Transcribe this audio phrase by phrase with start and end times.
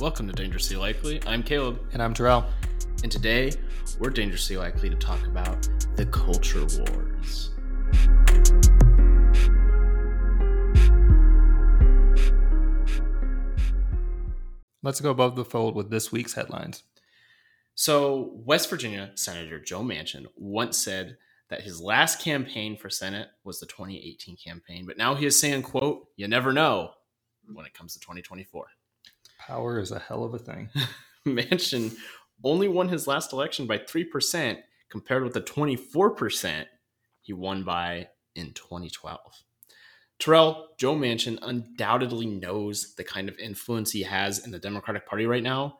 [0.00, 1.20] Welcome to Dangerously Likely.
[1.26, 1.80] I'm Caleb.
[1.92, 2.46] And I'm Terrell.
[3.02, 3.52] And today,
[3.98, 7.50] we're dangerously likely to talk about the culture wars.
[14.84, 16.84] Let's go above the fold with this week's headlines.
[17.74, 21.16] So, West Virginia Senator Joe Manchin once said
[21.50, 25.62] that his last campaign for Senate was the 2018 campaign, but now he is saying,
[25.62, 26.90] quote, you never know
[27.52, 28.66] when it comes to 2024.
[29.38, 30.68] Power is a hell of a thing.
[31.26, 31.96] Manchin
[32.44, 34.58] only won his last election by 3%
[34.90, 36.66] compared with the 24%
[37.20, 39.18] he won by in 2012.
[40.18, 45.26] Terrell, Joe Manchin undoubtedly knows the kind of influence he has in the Democratic Party
[45.26, 45.78] right now.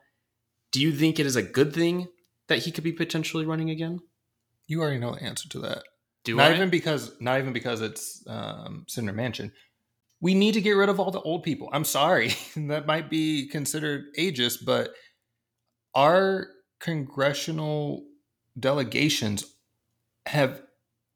[0.71, 2.07] Do you think it is a good thing
[2.47, 3.99] that he could be potentially running again?
[4.69, 5.83] You already know the answer to that.
[6.23, 6.55] Do not I?
[6.55, 9.51] even because not even because it's um, Senator Manchin.
[10.21, 11.69] We need to get rid of all the old people.
[11.73, 14.93] I'm sorry, that might be considered ageist, but
[15.95, 16.47] our
[16.79, 18.05] congressional
[18.59, 19.55] delegations
[20.27, 20.61] have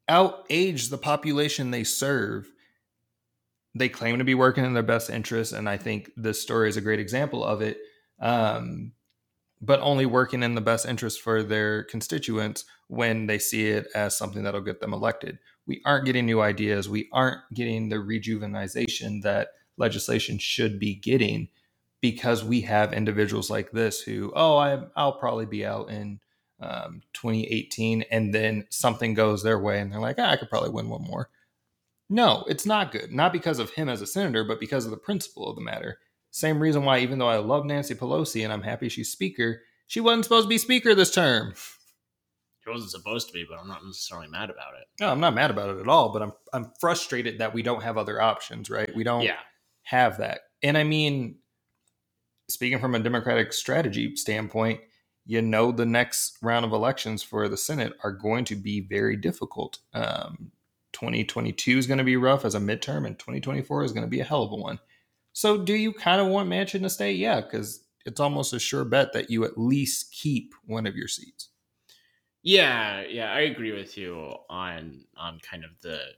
[0.08, 2.50] outaged the population they serve.
[3.76, 6.76] They claim to be working in their best interest, and I think this story is
[6.76, 7.78] a great example of it.
[8.20, 8.92] Um,
[9.64, 14.16] but only working in the best interest for their constituents when they see it as
[14.16, 15.38] something that'll get them elected.
[15.66, 16.88] We aren't getting new ideas.
[16.88, 21.48] We aren't getting the rejuvenization that legislation should be getting
[22.00, 26.20] because we have individuals like this who, oh, I, I'll probably be out in
[26.60, 30.70] um, 2018, and then something goes their way, and they're like, ah, I could probably
[30.70, 31.30] win one more.
[32.10, 33.10] No, it's not good.
[33.10, 35.98] Not because of him as a senator, but because of the principle of the matter.
[36.34, 40.00] Same reason why, even though I love Nancy Pelosi and I'm happy she's speaker, she
[40.00, 41.54] wasn't supposed to be speaker this term.
[41.54, 44.88] She wasn't supposed to be, but I'm not necessarily mad about it.
[44.98, 47.84] No, I'm not mad about it at all, but I'm I'm frustrated that we don't
[47.84, 48.92] have other options, right?
[48.96, 49.38] We don't Yeah.
[49.82, 50.40] have that.
[50.60, 51.36] And I mean,
[52.50, 54.80] speaking from a democratic strategy standpoint,
[55.24, 59.14] you know the next round of elections for the Senate are going to be very
[59.14, 59.78] difficult.
[59.92, 60.50] Um,
[60.94, 64.18] 2022 is going to be rough as a midterm, and 2024 is going to be
[64.18, 64.80] a hell of a one.
[65.34, 67.12] So, do you kind of want Manchin to stay?
[67.12, 71.08] Yeah, because it's almost a sure bet that you at least keep one of your
[71.08, 71.50] seats.
[72.42, 74.16] Yeah, yeah, I agree with you
[74.50, 76.14] on on kind of the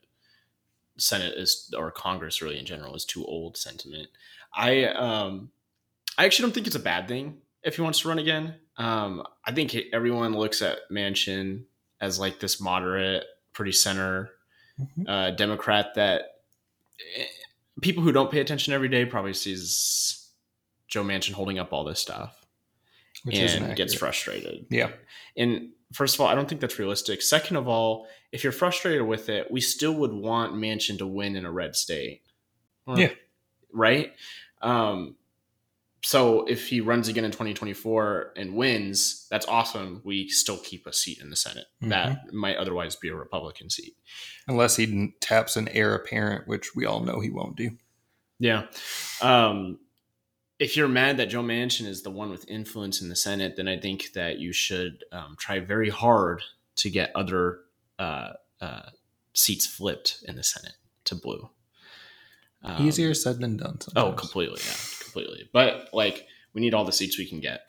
[0.98, 4.08] Senate is or Congress really in general is too old sentiment.
[4.54, 5.50] I um
[6.18, 8.56] I actually don't think it's a bad thing if he wants to run again.
[8.78, 11.66] Um I think everyone looks at Manchin
[12.00, 14.30] as like this moderate, pretty center
[14.78, 15.08] Mhm.
[15.08, 16.22] uh, Democrat that
[17.16, 17.26] eh,
[17.82, 20.30] people who don't pay attention every day probably sees
[20.88, 22.46] Joe Manchin holding up all this stuff
[23.24, 24.66] Which and gets frustrated.
[24.70, 24.90] Yeah.
[25.36, 27.22] And first of all, I don't think that's realistic.
[27.22, 31.36] Second of all, if you're frustrated with it, we still would want Manchin to win
[31.36, 32.22] in a red state.
[32.86, 33.10] Well, Yeah.
[33.72, 34.12] Right?
[34.62, 35.16] Um,
[36.06, 40.02] so if he runs again in 2024 and wins, that's awesome.
[40.04, 41.64] We still keep a seat in the Senate.
[41.82, 41.88] Mm-hmm.
[41.88, 43.96] That might otherwise be a Republican seat.
[44.46, 47.70] Unless he taps an heir apparent, which we all know he won't do.
[48.38, 48.66] Yeah.
[49.20, 49.80] Um,
[50.60, 53.66] if you're mad that Joe Manchin is the one with influence in the Senate, then
[53.66, 56.40] I think that you should um, try very hard
[56.76, 57.62] to get other
[57.98, 58.90] uh, uh,
[59.34, 61.50] seats flipped in the Senate to blue.
[62.62, 63.80] Um, Easier said than done.
[63.96, 64.60] Oh, completely.
[64.64, 65.48] Yeah, completely.
[65.52, 67.62] But like, we need all the seats we can get.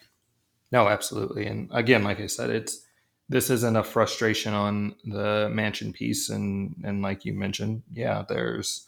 [0.70, 1.46] No, absolutely.
[1.46, 2.84] And again, like I said, it's
[3.28, 8.86] this isn't a frustration on the Manchin piece, and and like you mentioned, yeah, there's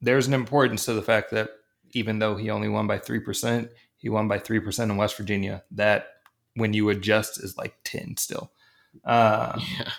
[0.00, 1.50] there's an importance to the fact that
[1.92, 5.16] even though he only won by three percent, he won by three percent in West
[5.16, 5.64] Virginia.
[5.72, 6.08] That
[6.54, 8.52] when you adjust is like ten still.
[9.04, 9.90] Um, Yeah.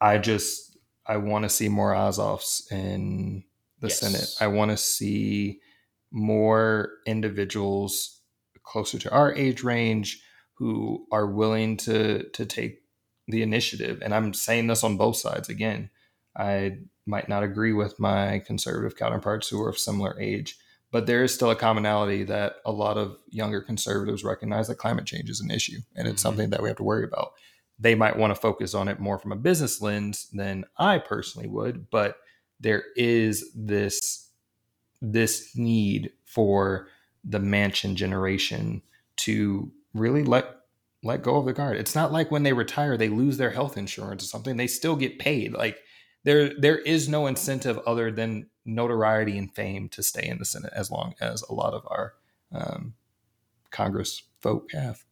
[0.00, 0.76] I just
[1.06, 3.44] I want to see more AOCs in
[3.80, 4.00] the Yes.
[4.00, 4.34] Senate.
[4.40, 5.60] I want to see
[6.10, 8.20] more individuals
[8.62, 10.22] closer to our age range
[10.54, 12.80] who are willing to to take
[13.28, 14.00] the initiative.
[14.02, 15.90] And I'm saying this on both sides again.
[16.36, 20.56] I might not agree with my conservative counterparts who are of similar age,
[20.90, 25.06] but there is still a commonality that a lot of younger conservatives recognize that climate
[25.06, 26.22] change is an issue and it's Mhm.
[26.22, 27.32] something that we have to worry about
[27.78, 31.48] they might want to focus on it more from a business lens than I personally
[31.48, 32.16] would, but
[32.58, 34.27] there is this
[35.00, 36.88] this need for
[37.24, 38.82] the Manchin generation
[39.16, 40.54] to really let
[41.04, 41.76] let go of the guard.
[41.76, 44.56] It's not like when they retire they lose their health insurance or something.
[44.56, 45.52] They still get paid.
[45.52, 45.78] Like
[46.24, 50.72] there there is no incentive other than notoriety and fame to stay in the Senate
[50.74, 52.14] as long as a lot of our
[52.52, 52.94] um,
[53.70, 55.04] Congress folk have.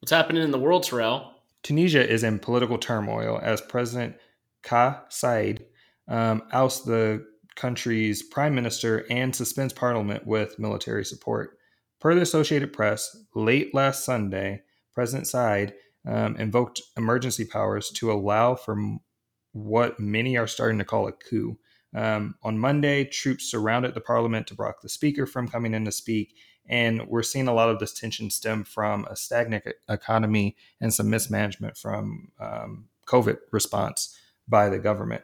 [0.00, 1.32] What's happening in the world, Terrell?
[1.62, 4.16] Tunisia is in political turmoil as President
[4.62, 5.64] Kais Saied
[6.08, 7.26] um, ousts the
[7.56, 11.58] country's prime minister and suspends parliament with military support.
[12.00, 14.62] Per the Associated Press, late last Sunday,
[14.92, 15.72] President Saied
[16.06, 18.76] um, invoked emergency powers to allow for
[19.52, 21.58] what many are starting to call a coup.
[21.94, 25.92] Um, on Monday, troops surrounded the parliament to block the speaker from coming in to
[25.92, 26.34] speak.
[26.66, 31.10] And we're seeing a lot of this tension stem from a stagnant economy and some
[31.10, 34.18] mismanagement from um, COVID response
[34.48, 35.22] by the government.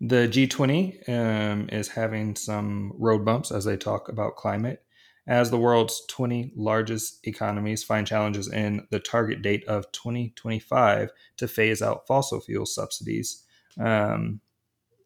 [0.00, 4.84] The G20 um, is having some road bumps as they talk about climate,
[5.26, 11.48] as the world's 20 largest economies find challenges in the target date of 2025 to
[11.48, 13.44] phase out fossil fuel subsidies.
[13.78, 14.40] Um,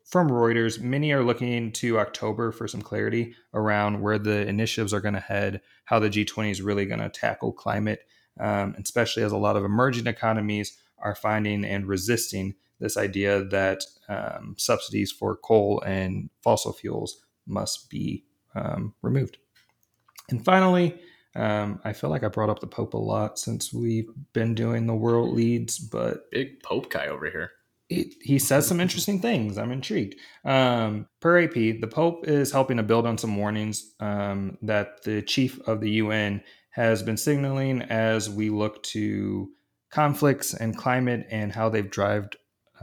[0.04, 5.00] from Reuters, many are looking to October for some clarity around where the initiatives are
[5.00, 8.00] going to head, how the G20 is really going to tackle climate,
[8.38, 13.82] um, especially as a lot of emerging economies are finding and resisting this idea that
[14.08, 18.24] um, subsidies for coal and fossil fuels must be
[18.54, 19.38] um, removed.
[20.28, 20.98] And finally,
[21.34, 24.86] um, I feel like I brought up the Pope a lot since we've been doing
[24.86, 27.52] the world leads, but big Pope guy over here
[27.92, 29.58] it, he says some interesting things.
[29.58, 30.16] I'm intrigued.
[30.44, 35.22] Um, per AP, the Pope is helping to build on some warnings um, that the
[35.22, 39.50] chief of the UN has been signaling as we look to
[39.90, 42.30] conflicts and climate and how they've driven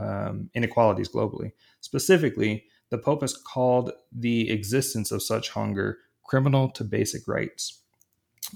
[0.00, 1.52] um, inequalities globally.
[1.80, 7.82] Specifically, the Pope has called the existence of such hunger criminal to basic rights.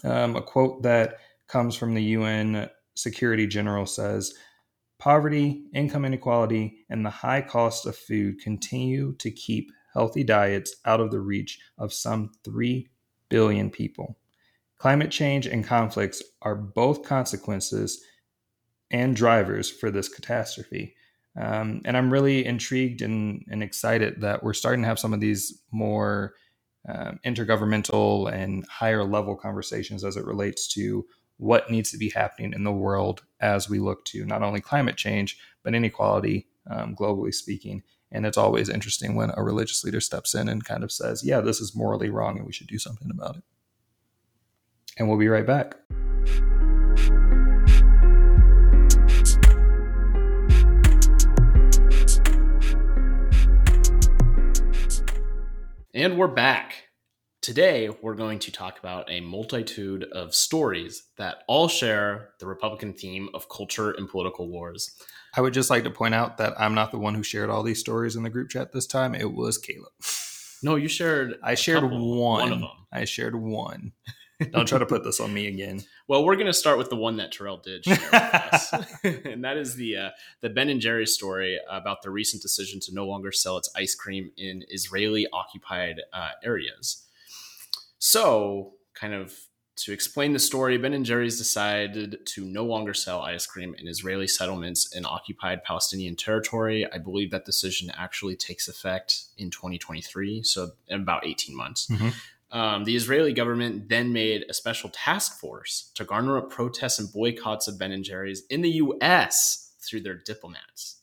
[0.02, 4.34] Um, a quote that comes from the UN Security General says,
[4.98, 11.00] Poverty, income inequality, and the high cost of food continue to keep healthy diets out
[11.00, 12.88] of the reach of some 3
[13.28, 14.18] billion people.
[14.78, 18.02] Climate change and conflicts are both consequences
[18.90, 20.94] and drivers for this catastrophe.
[21.36, 25.18] Um, and I'm really intrigued and, and, excited that we're starting to have some of
[25.18, 26.34] these more
[26.88, 31.04] um, intergovernmental and higher level conversations as it relates to
[31.38, 34.96] what needs to be happening in the world as we look to not only climate
[34.96, 37.82] change, but inequality, um, globally speaking.
[38.12, 41.40] And it's always interesting when a religious leader steps in and kind of says, yeah,
[41.40, 43.42] this is morally wrong and we should do something about it.
[44.96, 45.76] And we'll be right back.
[55.96, 56.88] And we're back.
[57.40, 62.94] Today, we're going to talk about a multitude of stories that all share the Republican
[62.94, 64.90] theme of culture and political wars.
[65.36, 67.62] I would just like to point out that I'm not the one who shared all
[67.62, 69.14] these stories in the group chat this time.
[69.14, 69.92] It was Caleb.
[70.64, 71.36] No, you shared.
[71.44, 72.40] I shared couple, one.
[72.40, 72.70] One of them.
[72.90, 73.92] I shared one.
[74.52, 75.82] Don't try to put this on me again.
[76.06, 78.72] Well, we're going to start with the one that Terrell did share with us,
[79.04, 80.10] and that is the uh,
[80.42, 83.94] the Ben and Jerry's story about the recent decision to no longer sell its ice
[83.94, 87.06] cream in Israeli occupied uh, areas.
[87.98, 89.34] So, kind of
[89.76, 93.88] to explain the story, Ben and Jerry's decided to no longer sell ice cream in
[93.88, 96.86] Israeli settlements in occupied Palestinian territory.
[96.92, 101.88] I believe that decision actually takes effect in 2023, so in about 18 months.
[101.88, 102.10] Mm-hmm.
[102.54, 107.12] Um, the Israeli government then made a special task force to garner up protests and
[107.12, 109.72] boycotts of Ben and Jerry's in the U.S.
[109.80, 111.00] through their diplomats.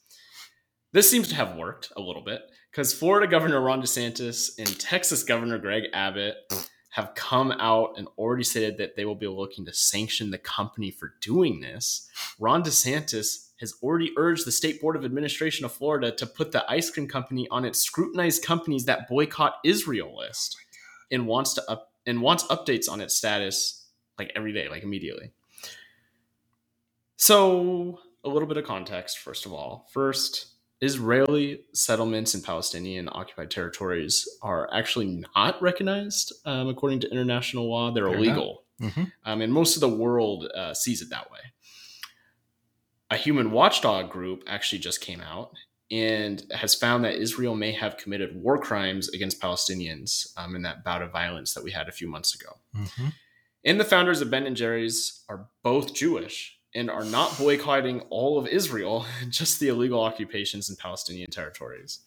[0.93, 5.23] This seems to have worked a little bit because Florida Governor Ron DeSantis and Texas
[5.23, 6.35] Governor Greg Abbott
[6.91, 10.89] have come out and already stated that they will be looking to sanction the company
[10.89, 12.09] for doing this.
[12.39, 16.69] Ron DeSantis has already urged the State Board of Administration of Florida to put the
[16.69, 20.57] ice cream company on its scrutinized companies that boycott Israel list
[21.11, 23.87] and wants to up and wants updates on its status
[24.17, 25.31] like every day, like immediately.
[27.17, 29.87] So, a little bit of context first of all.
[29.93, 30.47] First,
[30.81, 37.91] Israeli settlements in Palestinian occupied territories are actually not recognized um, according to international law.
[37.91, 38.63] They're, They're illegal.
[38.81, 39.03] Mm-hmm.
[39.25, 41.39] Um, and most of the world uh, sees it that way.
[43.11, 45.53] A human watchdog group actually just came out
[45.91, 50.83] and has found that Israel may have committed war crimes against Palestinians um, in that
[50.83, 52.57] bout of violence that we had a few months ago.
[52.75, 53.07] Mm-hmm.
[53.65, 58.39] And the founders of Ben and Jerry's are both Jewish and are not boycotting all
[58.39, 61.99] of Israel, just the illegal occupations in Palestinian territories.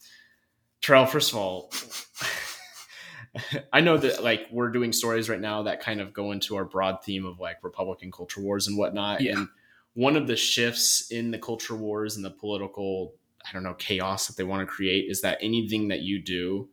[0.81, 1.71] Terrell, first of all,
[3.73, 6.65] I know that like we're doing stories right now that kind of go into our
[6.65, 9.21] broad theme of like Republican culture wars and whatnot.
[9.21, 9.39] Yeah.
[9.39, 9.49] And
[9.95, 13.15] one of the shifts in the culture wars and the political,
[13.49, 16.69] I don't know, chaos that they want to create is that anything that you do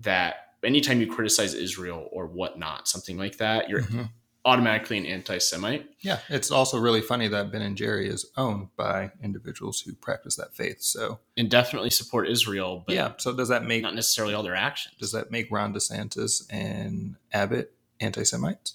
[0.00, 4.04] that anytime you criticize Israel or whatnot, something like that, you're mm-hmm
[4.44, 5.88] automatically an anti-Semite.
[6.00, 10.36] Yeah, it's also really funny that Ben and Jerry is owned by individuals who practice
[10.36, 10.82] that faith.
[10.82, 12.84] So and definitely support Israel.
[12.86, 14.96] But yeah, so does that make not necessarily all their actions?
[14.98, 18.74] Does that make Ron DeSantis and Abbott anti-Semites?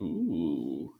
[0.00, 0.94] Ooh,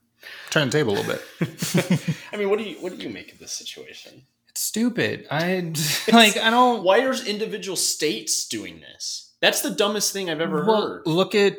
[0.50, 2.16] turn the table a little bit.
[2.32, 4.26] I mean, what do you what do you make of this situation?
[4.50, 5.26] It's stupid.
[5.30, 5.72] I
[6.12, 6.36] like.
[6.36, 6.82] I don't.
[6.82, 9.32] Why are individual states doing this?
[9.40, 11.02] That's the dumbest thing I've ever well, heard.
[11.06, 11.56] Look at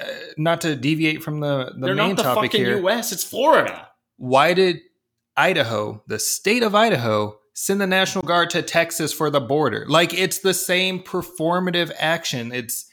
[0.00, 0.04] uh,
[0.36, 2.78] not to deviate from the the They're main not the topic fucking here.
[2.78, 3.12] U.S.
[3.12, 3.88] It's Florida.
[4.16, 4.80] Why did
[5.36, 9.86] Idaho, the state of Idaho, send the National Guard to Texas for the border?
[9.88, 12.52] Like it's the same performative action.
[12.52, 12.90] It's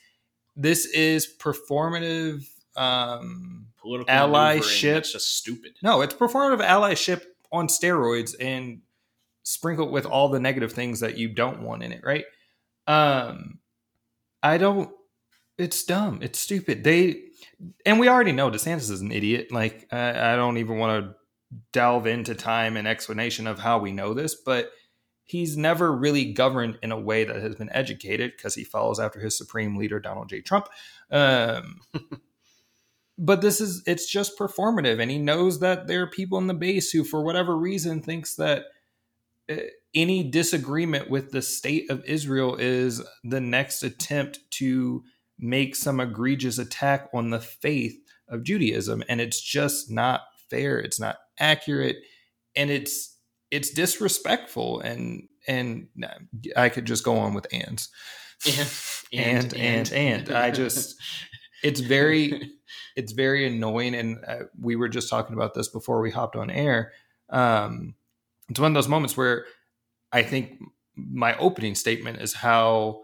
[0.56, 4.94] this is performative um Political Allyship.
[4.94, 5.74] That's just stupid.
[5.84, 8.82] no, it's performative allyship on steroids and
[9.44, 12.26] sprinkled with all the negative things that you don't want in it, right?
[12.88, 13.60] Um
[14.42, 14.92] I don't
[15.58, 16.20] it's dumb.
[16.22, 16.84] It's stupid.
[16.84, 17.22] They
[17.86, 19.52] and we already know DeSantis is an idiot.
[19.52, 21.16] Like I, I don't even want to
[21.72, 24.72] delve into time and explanation of how we know this, but
[25.24, 29.20] he's never really governed in a way that has been educated because he follows after
[29.20, 30.42] his supreme leader Donald J.
[30.42, 30.68] Trump.
[31.12, 31.80] Um,
[33.18, 36.54] but this is it's just performative, and he knows that there are people in the
[36.54, 38.66] base who, for whatever reason, thinks that
[39.94, 45.04] any disagreement with the state of Israel is the next attempt to
[45.40, 47.96] make some egregious attack on the faith
[48.30, 51.98] of Judaism and it's just not fair it's not accurate
[52.56, 53.18] and it's
[53.52, 55.88] it's disrespectful and and
[56.56, 57.90] I could just go on with ands.
[58.48, 58.70] And
[59.14, 60.32] and and and.
[60.32, 61.00] I just
[61.64, 62.52] it's very
[62.96, 66.50] it's very annoying and uh, we were just talking about this before we hopped on
[66.50, 66.94] air.
[67.30, 67.96] Um
[68.50, 69.46] it's one of those moments where
[70.12, 70.60] I think
[70.96, 73.02] my opening statement is how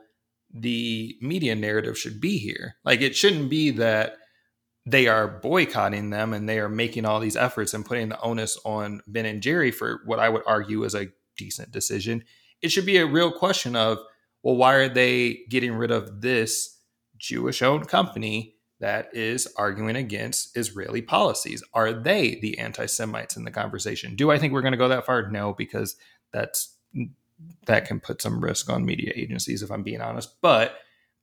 [0.54, 2.76] the media narrative should be here.
[2.84, 4.18] Like it shouldn't be that
[4.86, 8.58] they are boycotting them and they are making all these efforts and putting the onus
[8.66, 12.24] on Ben and Jerry for what I would argue is a decent decision.
[12.62, 14.00] It should be a real question of,
[14.44, 16.78] well, why are they getting rid of this
[17.18, 21.64] Jewish owned company that is arguing against Israeli policies?
[21.74, 24.16] Are they the anti Semites in the conversation?
[24.16, 25.30] Do I think we're going to go that far?
[25.30, 25.96] No, because
[26.32, 26.76] that's
[27.66, 30.80] that can put some risk on media agencies if i'm being honest but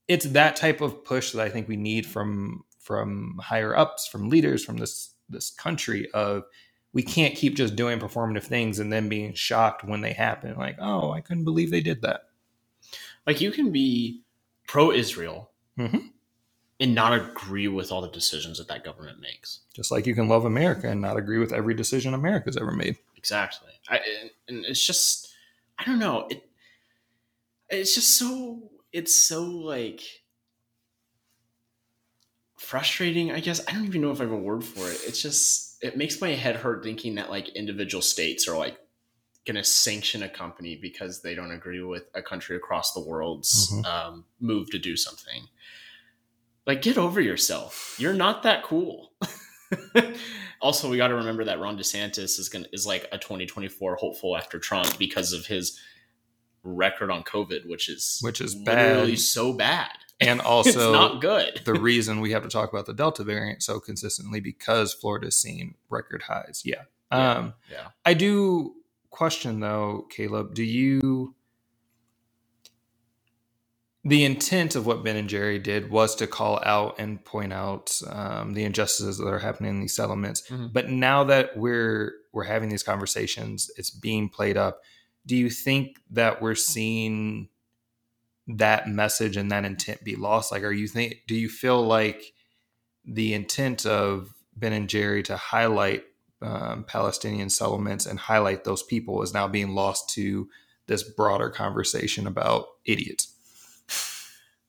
[0.08, 4.28] it's that type of push that i think we need from from higher ups from
[4.28, 6.44] leaders from this this country of
[6.92, 10.76] we can't keep just doing performative things and then being shocked when they happen like
[10.80, 12.22] oh i couldn't believe they did that
[13.26, 14.22] like you can be
[14.66, 16.12] pro-Israel Mhm.
[16.78, 19.60] And not agree with all the decisions that that government makes.
[19.74, 22.96] just like you can love america and not agree with every decision america's ever made
[23.16, 23.70] Exactly.
[23.88, 24.00] I,
[24.48, 25.32] and- it's just,
[25.80, 26.28] I don't know.
[26.30, 26.48] It,
[27.68, 30.00] it's just so, it's so like
[32.56, 33.32] frustrating.
[33.32, 35.00] I guess I don't even know if I have a word for it.
[35.06, 38.78] It's just, it makes my head hurt thinking that like individual states are like
[39.44, 43.72] going to sanction a company because they don't agree with a country across the world's
[43.72, 43.84] Mhm.
[43.86, 45.48] um, move to do something.
[46.66, 47.94] Like, get over yourself.
[47.98, 49.12] You're not that cool.
[50.60, 54.36] also, we got to remember that Ron DeSantis is gonna is like a 2024 hopeful
[54.36, 55.78] after Trump because of his
[56.62, 59.18] record on COVID, which is Which is literally bad.
[59.20, 59.90] so bad.
[60.20, 61.60] and it's also not good.
[61.64, 65.74] the reason we have to talk about the delta variant so consistently because florida's seen
[65.90, 66.82] record highs yeah
[67.12, 67.30] Yeah.
[67.32, 67.88] um yeah.
[68.04, 68.74] I do
[69.10, 71.34] question though, Caleb, do you
[74.06, 78.00] the intent of what Ben and Jerry did was to call out and point out
[78.08, 80.42] um, the injustices that are happening in these settlements.
[80.48, 80.72] Mhm.
[80.72, 84.80] But now that we're we're having these conversations, it's being played up.
[85.26, 87.48] Do you think that we're seeing
[88.46, 90.52] that message and that intent be lost?
[90.52, 91.22] Like, are you think?
[91.26, 92.32] Do you feel like
[93.04, 96.04] the intent of Ben and Jerry to highlight
[96.42, 100.48] um, Palestinian settlements and highlight those people is now being lost to
[100.86, 103.35] this broader conversation about idiots.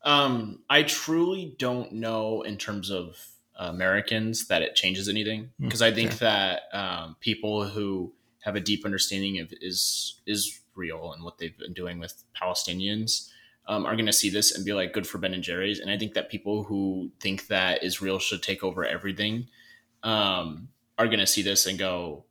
[0.07, 3.17] Um, I truly don't know in terms of
[3.57, 8.61] Americans that it changes anything Mm, because I think that um, people who have a
[8.61, 13.29] deep understanding of is Israel and what they've been doing with Palestinians
[13.67, 15.79] um, are going to see this and be like, good for Ben and Jerry's.
[15.79, 19.47] And I think that people who think that Israel should take over everything
[20.03, 22.23] um, are going to see this and go,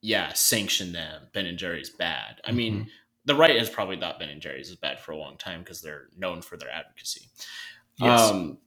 [0.00, 1.28] yeah, sanction them.
[1.32, 2.40] Ben and Jerry's bad.
[2.44, 2.88] I mean,
[3.24, 5.80] the right has probably thought Ben and Jerry's is bad for a long time because
[5.80, 7.28] they're known for their advocacy.
[7.98, 8.20] Yes.
[8.30, 8.58] Um,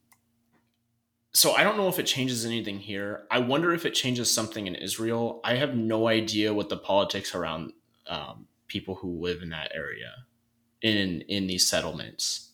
[1.34, 3.26] so I don't know if it changes anything here.
[3.30, 5.42] I wonder if it changes something in Israel.
[5.44, 7.74] I have no idea what the politics around
[8.08, 10.12] um, people who live in that area,
[10.82, 12.52] in in these settlements.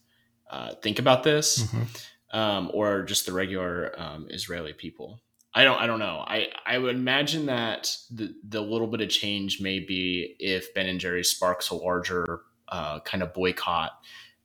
[0.49, 1.63] Uh, think about this.
[1.63, 2.05] Mhm.
[2.33, 5.21] um, or just the regular um, Israeli people.
[5.53, 6.23] I don't I don't know.
[6.25, 10.87] I, I would imagine that the the little bit of change may be if Ben
[10.87, 13.91] and Jerry sparks a larger uh, kind of boycott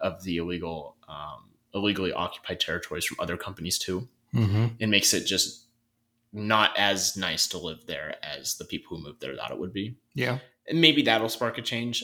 [0.01, 4.09] of the illegal um, illegally occupied territories from other companies too.
[4.35, 4.67] Mm-hmm.
[4.81, 5.67] It makes it just
[6.33, 9.73] not as nice to live there as the people who moved there thought it would
[9.73, 9.97] be.
[10.15, 10.39] Yeah.
[10.69, 12.03] And maybe that'll spark a change.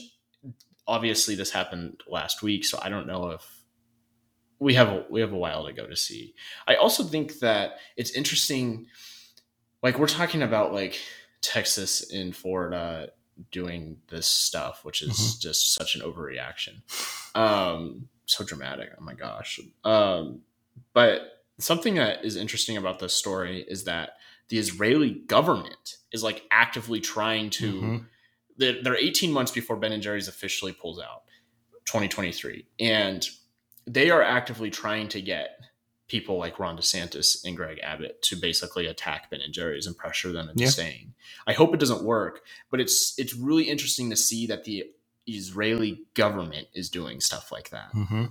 [0.87, 3.62] Obviously, this happened last week, so I don't know if
[4.59, 6.35] we have a, we have a while to go to see.
[6.67, 8.87] I also think that it's interesting.
[9.81, 10.99] Like we're talking about like
[11.41, 13.09] Texas and Florida
[13.51, 15.39] doing this stuff, which is Mhm.
[15.41, 16.81] just such an overreaction.
[17.35, 18.91] Um, so dramatic.
[18.97, 19.59] Oh my gosh.
[19.83, 20.41] Um,
[20.93, 24.17] but something that is interesting about this story is that
[24.49, 27.73] the Israeli government is like actively trying to.
[27.81, 28.05] Mhm.
[28.57, 31.23] They're, they're 18 months before Ben and Jerry's officially pulls out,
[31.85, 33.27] 2023, and
[33.85, 35.59] they are actively trying to get
[36.07, 40.31] people like Ron DeSantis and Greg Abbott to basically attack Ben and Jerry's and pressure
[40.31, 40.69] them into Yeah.
[40.69, 41.13] staying.
[41.47, 44.85] I hope it doesn't work, but it's it's really interesting to see that the
[45.27, 47.89] Israeli government is doing stuff like that.
[47.93, 48.25] hmm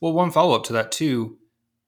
[0.00, 1.38] Well, one follow up to that too.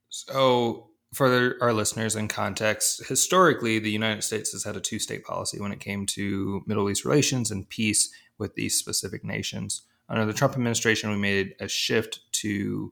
[0.09, 4.99] So, for the- our listeners in context, historically, the United States has had a two
[4.99, 9.81] state policy when it came to Middle East relations and peace with these specific nations.
[10.07, 12.91] Under the Trump administration, we made a shift to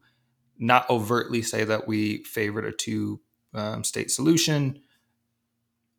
[0.58, 3.20] not overtly say that we favored a two
[3.54, 4.80] um, state solution,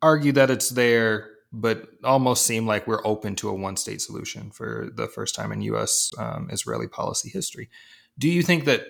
[0.01, 4.51] argue that it's there, but almost seem like we're open to a one state solution
[4.51, 6.11] for the first time in U.S.
[6.17, 7.69] Um, Israeli policy history.
[8.17, 8.87] Do you think that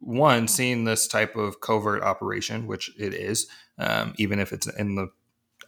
[0.00, 3.46] one, seeing this type of covert operation, which it is,
[3.78, 5.08] um, even if it's in the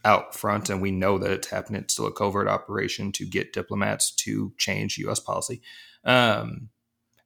[0.05, 3.53] out front and we know that it's happening, it's still a covert operation to get
[3.53, 5.19] diplomats to change U.S.
[5.19, 5.61] policy.
[6.03, 6.69] Um,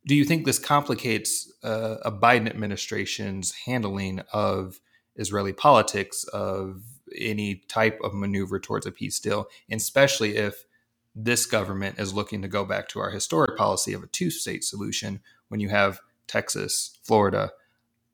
[0.05, 4.79] do you think this complicates uh, a Biden administration's handling of
[5.15, 6.81] Israeli politics of
[7.15, 10.65] any type of maneuver towards a peace deal, especially if
[11.13, 14.63] this government is looking to go back to our historic policy of a two state
[14.63, 17.51] solution when you have Texas, Florida,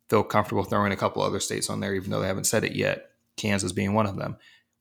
[0.10, 2.73] feel comfortable throwing a couple other states on there, even though they haven't said it
[2.73, 4.38] yet, Kansas being one of them.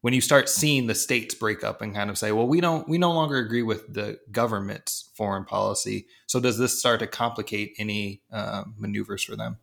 [0.07, 2.89] When you start seeing the states break up and kind of say, well, we don't,
[2.89, 6.07] we no longer agree with the government's foreign policy.
[6.29, 9.59] So does this start to complicate any uh, maneuvers for them?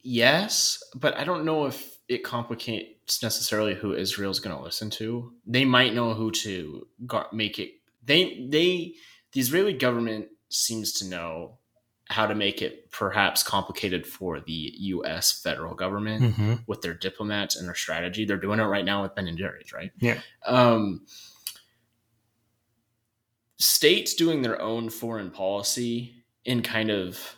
[0.00, 5.34] Yes, but I don't know if it complicates necessarily who Israel's going to listen to.
[5.46, 6.86] They might know who to
[7.34, 7.72] make it.
[8.02, 8.94] They they
[9.32, 11.58] the Israeli government seems to know
[12.12, 15.40] how to make it perhaps complicated for the U.S.
[15.42, 16.54] federal government Mm-hmm.
[16.66, 18.24] with their diplomats and their strategy.
[18.24, 19.90] They're doing it right now with Ben and Jerry's, right?
[19.98, 20.18] Yeah.
[20.46, 21.06] Um,
[23.58, 27.36] states doing their own foreign policy in kind of,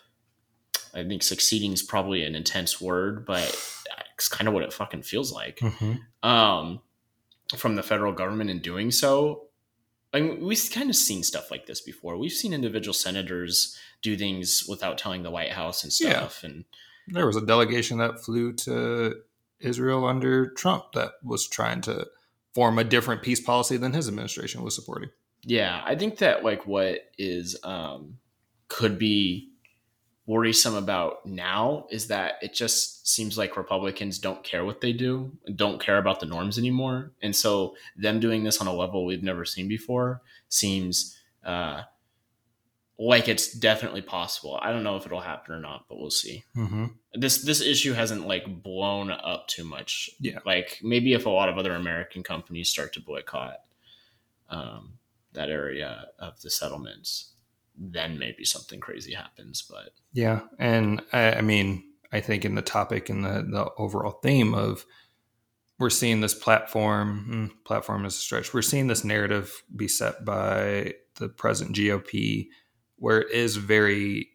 [0.94, 3.48] I think succeeding is probably an intense word, but
[4.14, 5.58] it's kind of what it fucking feels like.
[5.58, 6.28] Mm-hmm.
[6.28, 6.80] Um,
[7.56, 9.43] from the federal government in doing so.
[10.14, 12.16] I mean, we've kind of seen stuff like this before.
[12.16, 16.40] We've seen individual senators do things without telling the White House and stuff.
[16.42, 16.50] Yeah.
[16.50, 16.64] And
[17.09, 19.16] There was a delegation that flew to
[19.59, 22.07] Israel under Trump that was trying to
[22.55, 25.11] form a different peace policy than his administration was supporting.
[25.42, 28.18] Yeah, I think that like what is um
[28.68, 29.50] could be
[30.26, 35.30] worrisome about now is that it just seems like Republicans don't care what they do,
[35.54, 37.12] don't care about the norms anymore.
[37.22, 41.82] And so them doing this on a level we've never seen before seems uh
[42.98, 44.58] like it's definitely possible.
[44.62, 46.44] I don't know if it'll happen or not, but we'll see.
[46.56, 46.87] Mm-hmm.
[47.14, 50.10] This this issue hasn't like blown up too much.
[50.20, 50.38] Yeah.
[50.46, 53.56] Like maybe if a lot of other American companies start to boycott
[54.48, 54.94] um,
[55.32, 57.34] that area of the settlements,
[57.76, 59.62] then maybe something crazy happens.
[59.62, 64.20] But Yeah, and I, I mean, I think in the topic and the the overall
[64.22, 64.84] theme of
[65.78, 68.54] we're seeing this platform mm, platform is a stretch.
[68.54, 72.48] We're seeing this narrative be set by the present GOP,
[72.96, 74.28] where it is very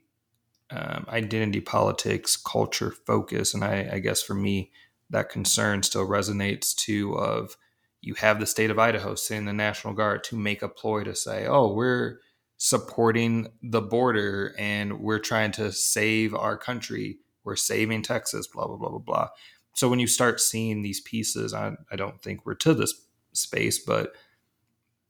[0.71, 4.71] um, identity politics, culture focus, and I, I guess for me
[5.09, 7.13] that concern still resonates too.
[7.13, 7.55] Of
[8.01, 11.15] you have the state of Idaho sending the National Guard to make a ploy to
[11.15, 12.19] say, "Oh, we're."
[12.59, 17.17] Supporting the border and we're trying to save our country.
[17.45, 19.29] We're saving Texas, blah, blah, blah, blah, blah.
[19.73, 22.93] So when you start seeing these pieces, I, I don't think we're to this
[23.31, 24.13] space, but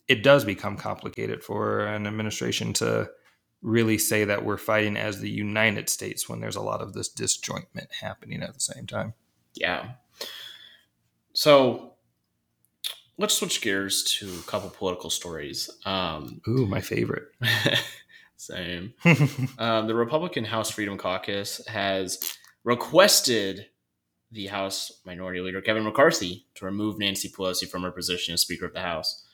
[0.07, 3.09] it does become complicated for an administration to
[3.63, 7.11] really say that we're fighting as the United States when there's a lot of this
[7.11, 9.15] disjointment happening at the same time.
[9.55, 9.93] yeah.
[11.33, 11.93] So
[13.19, 15.69] let's switch gears to a couple political stories.
[15.85, 17.25] Um, Ooh, my favorite.
[18.37, 18.93] Same.
[19.59, 22.19] um, the Republican House Freedom Caucus has
[22.63, 23.67] requested
[24.31, 28.65] the House Minority Leader Kevin McCarthy to remove Nancy Pelosi from her position as Speaker
[28.65, 29.25] of the House.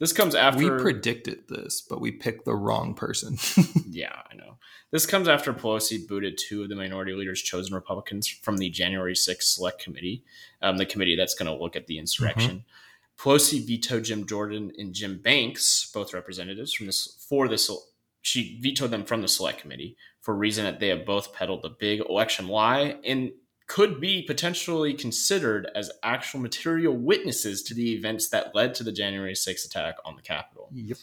[0.00, 3.36] This comes after we predicted this, but we picked the wrong person.
[3.88, 4.56] yeah, I know.
[4.90, 9.14] This comes after Pelosi booted two of the minority leaders chosen Republicans from the January
[9.14, 10.24] 6th Select Committee,
[10.62, 12.50] um, the committee that's going to look at the insurrection.
[12.50, 12.68] Mm-hmm.
[13.18, 17.70] Pelosi vetoed Jim Jordan and Jim Banks, both representatives from this for this.
[18.22, 21.70] She vetoed them from the Select Committee for reason that they have both peddled the
[21.70, 23.32] big election lie and
[23.66, 28.92] could be potentially considered as actual material witnesses to the events that led to the
[28.92, 30.68] January 6th attack on the Capitol.
[30.72, 30.98] Yep.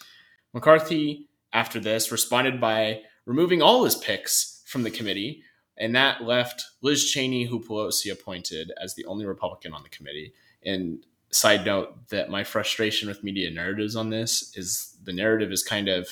[0.54, 5.43] McCarthy, after this, responded by removing all his picks from the committee,
[5.78, 10.34] and that left Liz Cheney, who Pelosi appointed, as the only Republican on the committee.
[10.63, 15.63] And side note that my frustration with media narratives on this is the narrative is
[15.63, 16.08] kind of,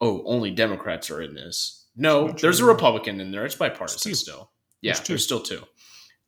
[0.00, 1.86] oh, only Democrats are in this.
[1.96, 3.44] No, there's a Republican in there.
[3.44, 4.50] It's bipartisan still.
[4.80, 5.62] Yeah, there's, there's, still two.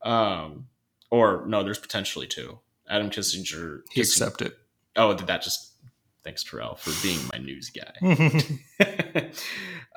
[0.02, 0.68] Um,
[1.10, 2.60] or no, there's potentially two.
[2.88, 3.80] Adam Kinzinger.
[3.90, 4.52] He accepted.
[4.94, 5.76] Oh, did that just
[6.26, 9.30] Thanks, Terrell, for being my news guy.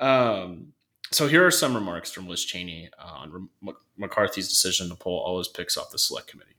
[0.00, 0.68] um,
[1.10, 3.48] so here are some remarks from Liz Cheney on
[3.98, 6.54] McCarthy's decision to pull all his picks off the select committee.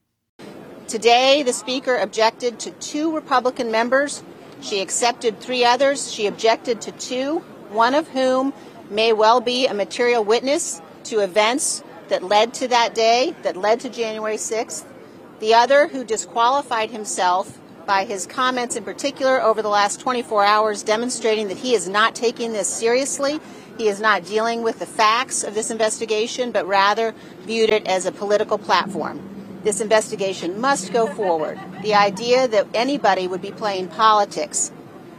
[0.92, 4.22] Today, the Speaker objected to two Republican members.
[4.60, 6.12] She accepted three others.
[6.12, 8.52] She objected to two, one of whom
[8.90, 13.80] may well be a material witness to events that led to that day, that led
[13.80, 14.84] to January 6th.
[15.40, 20.84] The other, who disqualified himself by his comments in particular over the last 24 hours,
[20.84, 23.40] demonstrating that he is not taking this seriously.
[23.78, 28.06] He is not dealing with the facts of this investigation, but rather viewed it as
[28.06, 29.41] a political platform.
[29.64, 31.60] This investigation must go forward.
[31.84, 34.72] The idea that anybody would be playing politics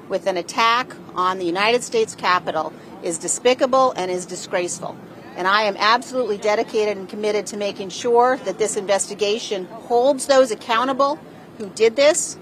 [0.08, 2.72] with an attack on the United States Capitol
[3.04, 4.96] is despicable and is disgraceful.
[5.36, 10.50] And I am absolutely dedicated and committed to making sure that this investigation holds those
[10.50, 11.18] accountable
[11.58, 12.36] who did this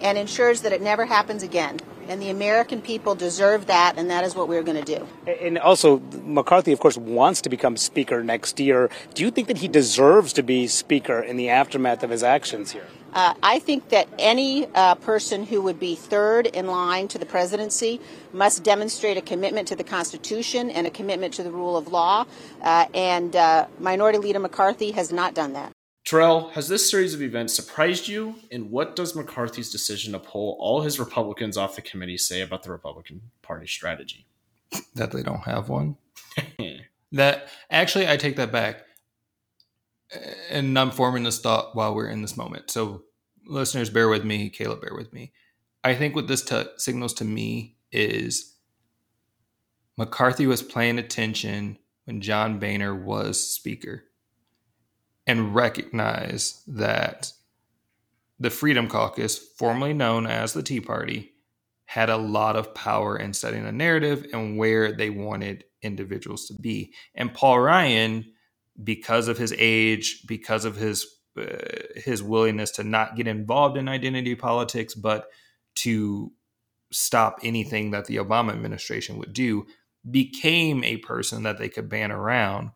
[0.00, 1.80] and ensures that it never happens again.
[2.08, 5.06] And the American people deserve that, and that is what we're going to do.
[5.26, 8.90] And also, McCarthy, of course, wants to become Speaker next year.
[9.14, 12.72] Do you think that he deserves to be Speaker in the aftermath of his actions
[12.72, 12.86] here?
[13.12, 17.24] Uh, I think that any uh, person who would be third in line to the
[17.24, 18.00] presidency
[18.32, 22.26] must demonstrate a commitment to the Constitution and a commitment to the rule of law.
[22.60, 25.72] Uh, and uh, Minority Leader McCarthy has not done that.
[26.06, 28.36] Terrell, has this series of events surprised you?
[28.52, 32.62] And what does McCarthy's decision to pull all his Republicans off the committee say about
[32.62, 34.24] the Republican Party strategy?
[34.94, 35.96] That they don't have one.
[37.12, 38.84] that actually, I take that back.
[40.48, 42.70] And I'm forming this thought while we're in this moment.
[42.70, 43.02] So,
[43.44, 44.48] listeners, bear with me.
[44.48, 45.32] Caleb, bear with me.
[45.82, 48.54] I think what this t- signals to me is
[49.96, 54.04] McCarthy was paying attention when John Boehner was speaker
[55.26, 57.32] and recognize that
[58.38, 61.32] the Freedom Caucus, formerly known as the Tea Party,
[61.86, 66.54] had a lot of power in setting a narrative and where they wanted individuals to
[66.54, 66.92] be.
[67.14, 68.32] And Paul Ryan,
[68.82, 71.06] because of his age, because of his
[71.38, 71.44] uh,
[71.94, 75.28] his willingness to not get involved in identity politics, but
[75.74, 76.32] to
[76.90, 79.66] stop anything that the Obama administration would do,
[80.10, 82.70] became a person that they could ban around.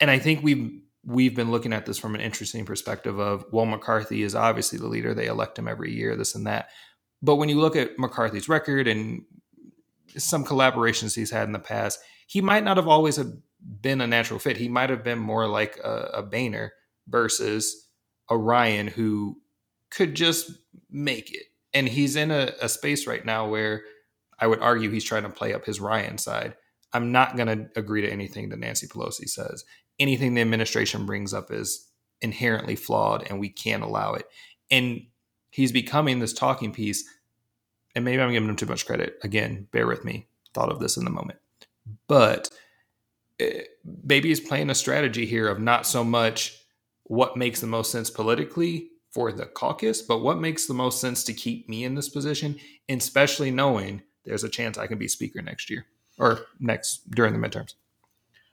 [0.00, 3.64] And I think we've we've been looking at this from an interesting perspective of well
[3.64, 5.14] mccarthy is obviously the leader.
[5.14, 6.68] They elect him every year this and that.
[7.22, 9.22] But when you look at mccarthy's record and
[10.16, 13.32] some collaborations he's had in the past he might not have always have
[13.80, 14.58] been a natural fit.
[14.58, 16.72] He might have been more like a, a boehner
[17.08, 17.88] versus
[18.28, 19.40] a ryan who
[19.90, 20.50] could just
[20.90, 21.44] make it.
[21.72, 23.82] And he's in a, a space right now where
[24.38, 26.54] i would argue he's trying to play up his ryan side.
[26.92, 29.64] I'm not going to agree to anything that Nancy Pelosi says
[29.98, 31.88] anything the administration brings up is
[32.20, 34.26] inherently flawed and we can't allow it.
[34.70, 35.06] And
[35.50, 37.04] he's becoming this talking piece.
[37.94, 39.18] And maybe I'm giving him too much credit.
[39.22, 40.26] Again, bear with me.
[40.54, 41.38] Thought of this in the moment.
[42.06, 42.48] But
[43.40, 43.62] eh,
[44.04, 46.58] maybe he's playing a strategy here of not so much
[47.04, 51.24] what makes the most sense politically for the caucus, but what makes the most sense
[51.24, 52.56] to keep me in this position,
[52.88, 55.86] especially knowing there's a chance I can be speaker next year
[56.18, 57.74] or next during the midterms.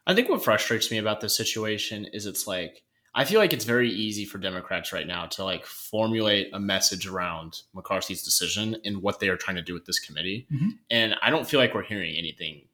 [0.07, 2.83] I think what frustrates me about this situation is it's like
[3.17, 7.07] I feel like it's very easy for Democrats right now to like formulate a message
[7.07, 10.45] around McCarthy's decision and what they are trying to do with this committee.
[10.51, 10.69] Mm-hmm.
[10.91, 12.67] And I don't feel like we're hearing anything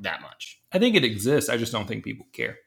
[0.00, 0.60] that much.
[0.70, 1.48] I think it exists.
[1.48, 2.58] I just don't think people care.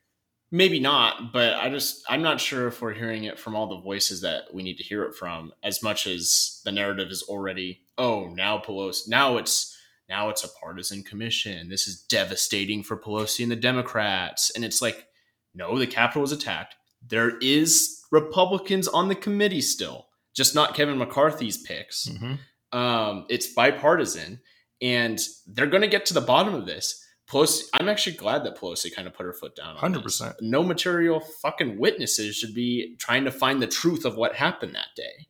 [0.50, 3.82] Maybe not, but I just I'm not sure if we're hearing it from all the
[3.82, 7.82] voices that we need to hear it from as much as the narrative is already,
[7.97, 9.76] oh, now Pelosi now it's
[10.09, 11.69] now it's a partisan commission.
[11.69, 14.51] This is devastating for Pelosi and the Democrats.
[14.55, 15.07] And it's like,
[15.53, 16.75] no, the Capitol was attacked.
[17.05, 22.07] There is Republicans on the committee still, just not Kevin McCarthy's picks.
[22.07, 22.77] Mm-hmm.
[22.77, 24.41] Um, it's bipartisan,
[24.81, 27.03] and they're going to get to the bottom of this.
[27.29, 29.75] Pelosi, I'm actually glad that Pelosi kind of put her foot down.
[29.75, 30.35] 100%.
[30.41, 34.95] No material fucking witnesses should be trying to find the truth of what happened that
[34.95, 35.27] day.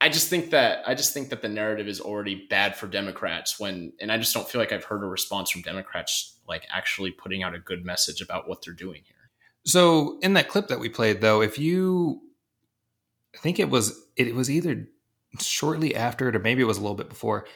[0.00, 3.60] I just think that I just think that the narrative is already bad for Democrats
[3.60, 7.10] when, and I just don't feel like I've heard a response from Democrats like actually
[7.10, 9.16] putting out a good message about what they're doing here.
[9.64, 12.22] So in that clip that we played, though, if you,
[13.34, 14.88] I think it was it was either
[15.38, 17.46] shortly after it or maybe it was a little bit before.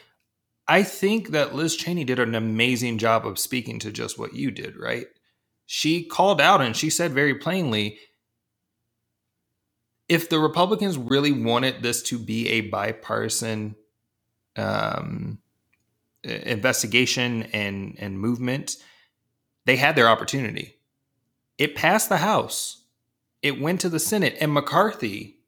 [0.67, 4.49] I think that Liz Cheney did an amazing job of speaking to just what you
[4.51, 5.07] did, right?
[5.65, 7.99] She called out and she said very plainly,
[10.07, 13.75] if the Republicans really wanted this to be a bipartisan
[14.55, 15.39] um,
[16.23, 18.77] investigation and and movement,
[19.65, 20.75] they had their opportunity.
[21.57, 22.83] It passed the House.
[23.41, 25.39] It went to the Senate, and McCarthy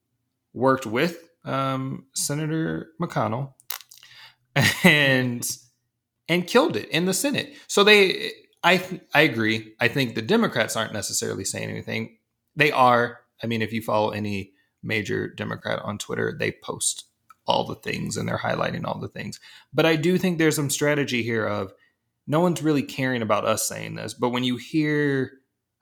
[0.54, 3.54] worked with um, Senator McConnell
[4.84, 5.50] and
[6.30, 7.56] and killed it in the Senate.
[7.68, 8.32] So they,
[8.64, 9.74] I I agree.
[9.80, 12.18] I think the Democrats aren't necessarily saying anything.
[12.56, 13.20] They are.
[13.44, 17.06] I mean, if you follow any major Democrat on Twitter, they post
[17.46, 19.40] all the things and they're highlighting all the things.
[19.74, 21.74] But I do think there's some strategy here of
[22.28, 24.14] no one's really caring about us saying this.
[24.14, 25.32] But when you hear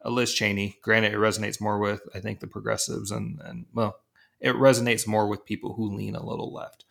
[0.02, 3.98] a Liz Cheney, granted, it resonates more with I think the progressives and and well,
[4.39, 6.86] it resonates more with people who lean a little left.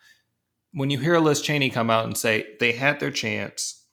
[0.73, 3.85] When you hear Liz Cheney come out and say they had their chance,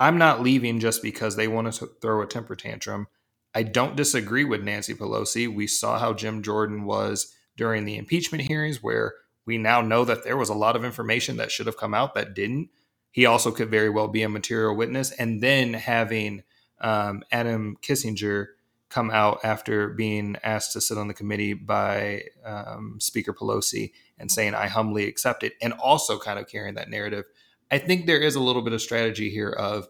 [0.00, 3.06] I'm not leaving just because they want to throw a temper tantrum.
[3.54, 5.52] I don't disagree with Nancy Pelosi.
[5.52, 9.14] We saw how Jim Jordan was during the impeachment hearings, where
[9.46, 12.14] we now know that there was a lot of information that should have come out
[12.14, 12.70] that didn't.
[13.10, 15.12] He also could very well be a material witness.
[15.12, 16.42] And then having
[16.80, 18.46] um, Adam Kinzinger
[18.88, 24.30] come out after being asked to sit on the committee by um, Speaker Pelosi and
[24.30, 27.24] saying, I humbly accept it, and also kind of carrying that narrative.
[27.70, 29.88] I think there is a little bit of strategy here of,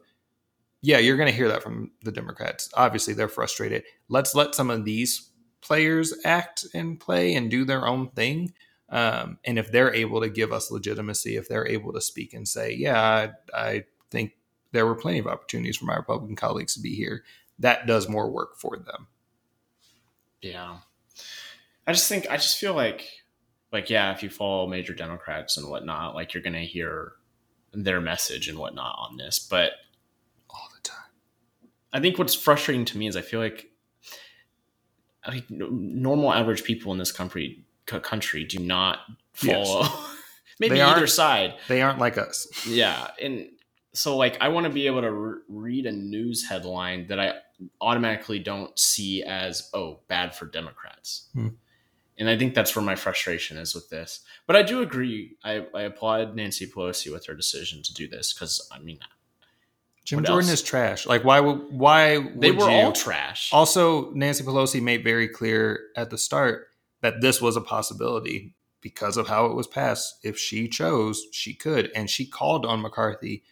[0.84, 2.68] yeah, you're going to hear that from the Democrats.
[2.74, 3.84] Obviously, they're frustrated.
[4.10, 5.30] Let's let some of these
[5.62, 8.52] players act and play and do their own thing.
[8.90, 12.46] Um, and if they're able to give us legitimacy, if they're able to speak and
[12.46, 14.32] say, yeah, I, I think
[14.72, 17.24] there were plenty of opportunities for my Republican colleagues to be here,
[17.60, 19.06] that does more work for them.
[20.42, 20.76] Yeah.
[21.86, 23.08] I just think I just feel like
[23.72, 27.12] like yeah, if you follow major Democrats and whatnot, like you're gonna hear
[27.72, 29.38] their message and whatnot on this.
[29.38, 29.72] But.
[31.94, 33.70] I think what's frustrating to me is I feel like
[35.30, 38.98] think normal average people in this country country do not
[39.42, 39.66] Yes.
[39.68, 39.88] follow
[40.60, 41.54] maybe They either side.
[41.68, 42.46] They aren't like us.
[42.68, 43.48] Yeah, and
[43.92, 47.34] so like I want to be able to re- read a news headline that I
[47.80, 51.48] automatically don't see as oh bad for Democrats, Hmm.
[52.18, 54.20] and I think that's where my frustration is with this.
[54.46, 55.36] But I do agree.
[55.44, 58.98] I, I applaud Nancy Pelosi with her decision to do this because I mean
[60.04, 60.60] Jim What Jordan else?
[60.60, 61.06] is trash.
[61.06, 62.76] Like, why would why would they were you?
[62.76, 63.50] all trash.
[63.52, 66.68] Also, Nancy Pelosi made very clear at the start
[67.00, 70.18] that this was a possibility because of how it was passed.
[70.22, 73.42] If she chose, she could, and she called on McCarthy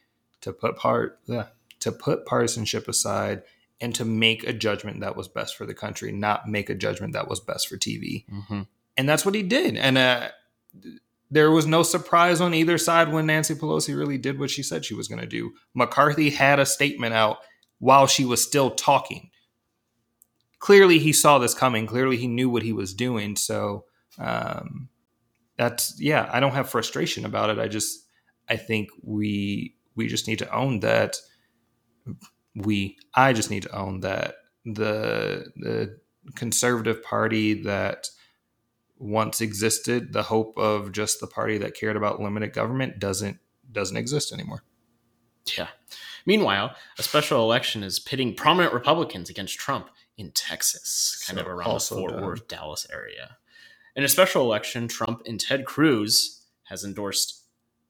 [0.42, 1.46] to put part yeah,
[1.80, 3.42] to put partisanship aside
[3.80, 7.14] and to make a judgment that was best for the country, not make a judgment
[7.14, 8.24] that was best for TV.
[8.30, 8.66] Mhm.
[8.96, 9.76] And that's what he did.
[9.76, 10.28] And uh,
[11.32, 14.84] there was no surprise on either side when Nancy Pelosi really did what she said
[14.84, 15.54] she was going to do.
[15.74, 17.38] McCarthy had a statement out
[17.78, 19.30] while she was still talking.
[20.58, 21.86] Clearly, he saw this coming.
[21.86, 23.34] Clearly, he knew what he was doing.
[23.36, 23.86] So,
[24.18, 24.90] um,
[25.56, 26.28] that's yeah.
[26.30, 27.58] I don't have frustration about it.
[27.58, 28.06] I just
[28.50, 31.16] I think we we just need to own that.
[32.54, 34.34] We I just need to own that
[34.66, 35.98] the the
[36.36, 38.08] conservative party that
[39.02, 43.38] once existed, the hope of just the party that cared about limited government doesn't
[43.70, 44.62] doesn't exist anymore.
[45.56, 45.68] Yeah.
[46.24, 51.50] Meanwhile, a special election is pitting prominent Republicans against Trump in Texas, kind So of
[51.50, 52.22] around the Fort done.
[52.22, 53.38] Worth, Dallas area.
[53.96, 57.42] In a special election, Trump and Ted Cruz has endorsed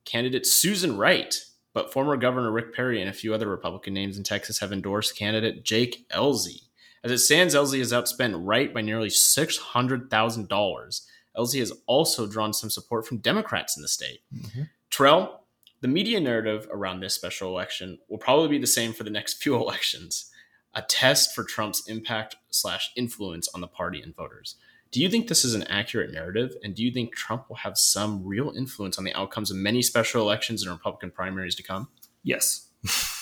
[0.04, 1.44] candidate Susan Wright,
[1.74, 5.16] but former Governor Rick Perry and a few other Republican names in Texas have endorsed
[5.16, 6.62] candidate Jake Ellzey.
[7.04, 11.00] As it stands, Ellzey has outspent Wright by nearly $600,000.
[11.36, 14.20] Ellzey has also drawn some support from Democrats in the state.
[14.34, 14.62] Mm-hmm.
[14.90, 15.40] Terrell,
[15.80, 19.34] the media narrative around this special election will probably be the same for the next
[19.42, 20.30] few elections,
[20.74, 24.56] a test for Trump's impact slash influence on the party and voters.
[24.92, 26.54] Do you think this is an accurate narrative?
[26.62, 29.80] And do you think Trump will have some real influence on the outcomes of many
[29.80, 31.88] special elections and Republican primaries to come?
[32.22, 32.68] Yes.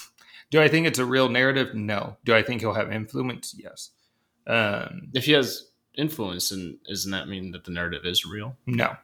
[0.51, 1.75] do I think it's a real narrative?
[1.75, 2.17] No.
[2.25, 3.55] Do I think he'll have influence?
[3.57, 3.91] Yes.
[4.47, 8.57] Um, if he has influence, and doesn't that mean that the narrative is real?
[8.67, 8.97] No.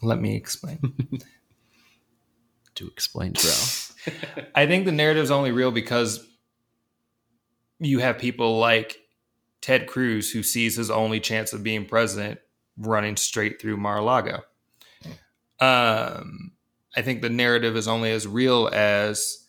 [0.00, 1.10] Let me explain.
[2.74, 4.46] to explain, Terrell.
[4.54, 6.26] I think the narrative is only real because
[7.78, 8.98] you have people like
[9.60, 12.38] Ted Cruz, who sees his only chance of being president
[12.76, 14.42] running straight through Mar-a-Lago.
[15.60, 16.52] Um,
[16.96, 19.43] I think the narrative is only as real as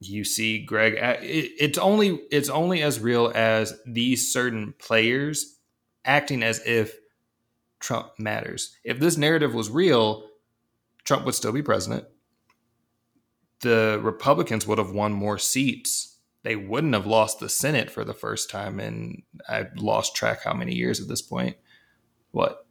[0.00, 0.94] you see Greg.
[0.98, 5.58] it's only it's only as real as these certain players
[6.04, 6.96] acting as if
[7.80, 8.76] Trump matters.
[8.84, 10.28] If this narrative was real,
[11.04, 12.04] Trump would still be president.
[13.60, 18.14] The Republicans would have won more seats they wouldn't have lost the Senate for the
[18.14, 21.56] first time and I've lost track how many years at this point.
[22.30, 22.66] What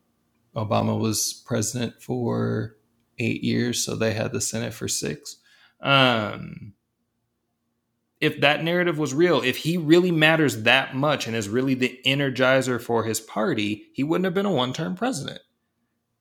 [0.56, 2.78] Obama was president for
[3.20, 5.38] eight years, so they had the Senate for six.
[5.82, 6.74] Um,
[8.20, 12.00] if that narrative was real, if he really matters that much and is really the
[12.06, 15.40] energizer for his party, he wouldn't have been a one-term president.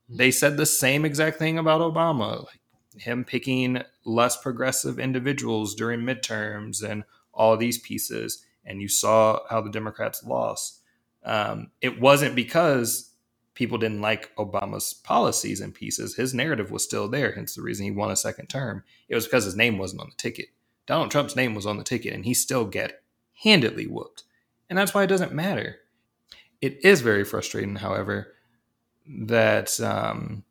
[0.09, 2.61] They said the same exact thing about Obama, like
[2.99, 9.61] him picking less progressive individuals during midterms and all these pieces, and you saw how
[9.61, 10.81] the Democrats lost.
[11.25, 13.11] Um, it wasn't because
[13.55, 16.15] people didn't like Obama's policies and pieces.
[16.15, 18.85] His narrative was still there, hence the reason he won a second term.
[19.09, 20.49] It was because his name wasn't on the ticket.
[20.87, 23.03] Donald Trump's name was on the ticket, and he still get
[23.43, 24.23] handedly whooped.
[24.69, 25.79] And that's why it doesn't matter.
[26.61, 28.35] It is very frustrating, however,
[29.07, 30.45] that um,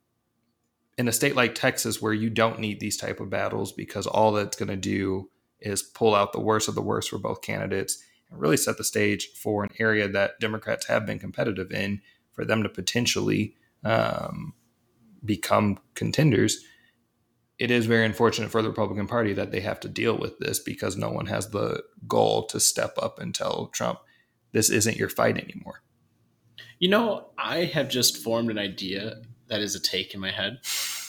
[0.98, 4.32] in a state like Texas, where you don't need these type of battles because all
[4.32, 8.02] that's going to do is pull out the worst of the worst for both candidates
[8.30, 12.46] and really set the stage for an area that Democrats have been competitive in for
[12.46, 14.54] them to potentially um,
[15.24, 16.64] become contenders.
[17.58, 20.60] It is very unfortunate for the Republican Party that they have to deal with this
[20.60, 24.00] because no one has the goal to step up and tell Trump,
[24.52, 25.82] this isn't your fight anymore.
[26.80, 30.60] You know, I have just formed an idea that is a take in my head.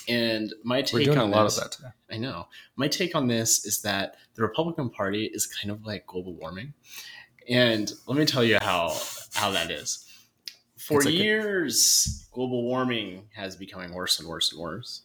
[0.09, 1.89] And my take on a lot this, of that today.
[2.11, 2.47] I know.
[2.77, 6.75] My take on this is that the Republican Party is kind of like global warming.
[7.49, 8.97] And let me tell you how
[9.35, 10.05] how that is.
[10.79, 15.03] For like years, a- global warming has becoming worse and worse and worse.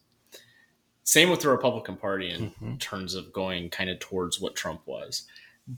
[1.04, 2.76] Same with the Republican Party in mm-hmm.
[2.78, 5.26] terms of going kind of towards what Trump was.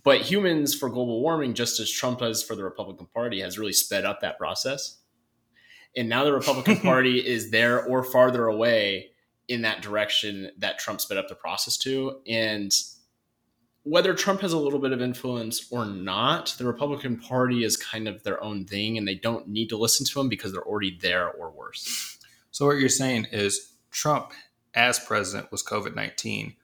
[0.04, 3.74] But humans for global warming, just as Trump has for the Republican Party, has really
[3.74, 4.98] sped up that process.
[5.96, 9.12] And now the Republican Party is there or farther away
[9.48, 12.22] in that direction that Trump sped up the process to.
[12.28, 12.72] And
[13.84, 18.08] whether Trump has a little bit of influence or not, the Republican Party is kind
[18.08, 20.98] of their own thing and they don't need to listen to him because they're already
[21.02, 22.18] there or worse.
[22.52, 24.32] So, what you're saying is Trump,
[24.74, 26.56] as president, was COVID 19.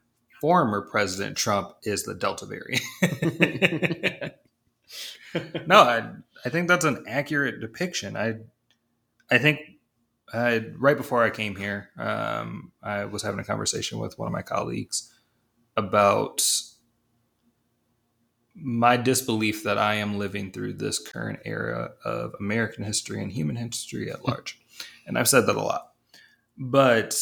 [0.42, 2.82] Former President Trump is the Delta variant.
[5.68, 6.12] no, I,
[6.46, 8.16] I think that's an accurate depiction.
[8.16, 8.36] I,
[9.30, 9.60] I think
[10.34, 14.32] uh, right before I came here, um, I was having a conversation with one of
[14.32, 15.14] my colleagues
[15.76, 16.42] about
[18.56, 23.56] my disbelief that I am living through this current era of American history and human
[23.56, 24.60] history at large.
[25.08, 25.94] and I've said that a lot.
[26.58, 27.16] But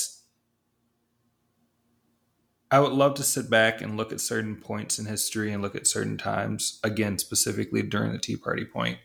[2.69, 5.75] I would love to sit back and look at certain points in history and look
[5.75, 8.97] at certain times, again, specifically during the Tea Party point,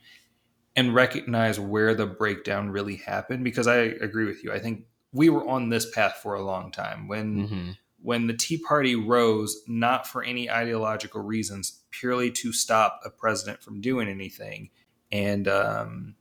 [0.75, 3.45] and recognize where the breakdown really happened.
[3.45, 4.53] Because I agree with you.
[4.53, 7.09] I think we were on this path for a long time.
[7.09, 7.71] When mm-hmm
[8.03, 13.63] when the Tea Party rose not for any ideological reasons, purely to stop a president
[13.63, 14.71] from doing anything,
[15.11, 16.17] and um,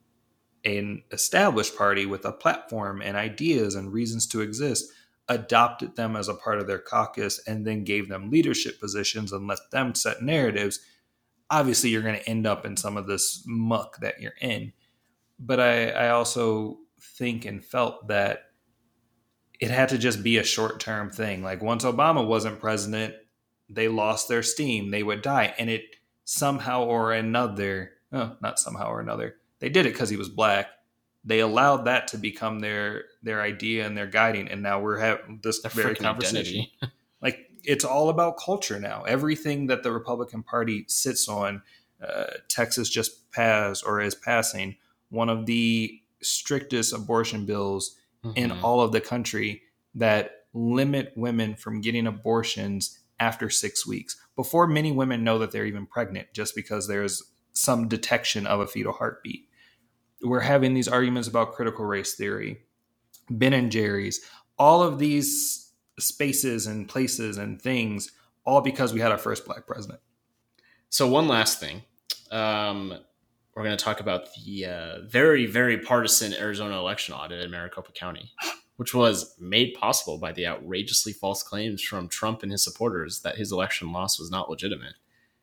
[0.63, 4.91] an established party with a platform and ideas and reasons to exist
[5.33, 9.47] adopted them as a part of their caucus and then gave them leadership positions and
[9.47, 10.79] let them set narratives,
[11.49, 14.73] obviously you're going to end up in some of this muck that you're in.
[15.39, 18.43] But I, I also think and felt that
[19.59, 21.43] it had to just be a short term thing.
[21.43, 23.13] Like once Obama wasn't president,
[23.69, 24.91] they lost their steam.
[24.91, 25.53] They would die.
[25.57, 25.83] And it
[26.25, 30.67] somehow or another, oh, not somehow or another, they did it because he was black.
[31.23, 34.47] They allowed that to become their their idea and their guiding.
[34.47, 36.65] And now we're having this very conversation.
[37.21, 39.03] like it's all about culture now.
[39.03, 41.61] Everything that the Republican Party sits on,
[42.01, 44.77] uh, Texas just passed or is passing
[45.09, 48.37] one of the strictest abortion bills mm-hmm.
[48.37, 49.61] in all of the country
[49.93, 55.65] that limit women from getting abortions after six weeks before many women know that they're
[55.65, 57.21] even pregnant just because there's
[57.53, 59.47] some detection of a fetal heartbeat.
[60.23, 62.61] We're having these arguments about critical race theory,
[63.29, 64.21] Ben and Jerry's,
[64.57, 68.11] all of these spaces and places and things,
[68.45, 69.99] all because we had our first black president.
[70.89, 71.83] So one last thing,
[72.31, 72.93] um,
[73.55, 77.91] we're going to talk about the uh, very very partisan Arizona election audit in Maricopa
[77.91, 78.31] County,
[78.77, 83.37] which was made possible by the outrageously false claims from Trump and his supporters that
[83.37, 84.93] his election loss was not legitimate.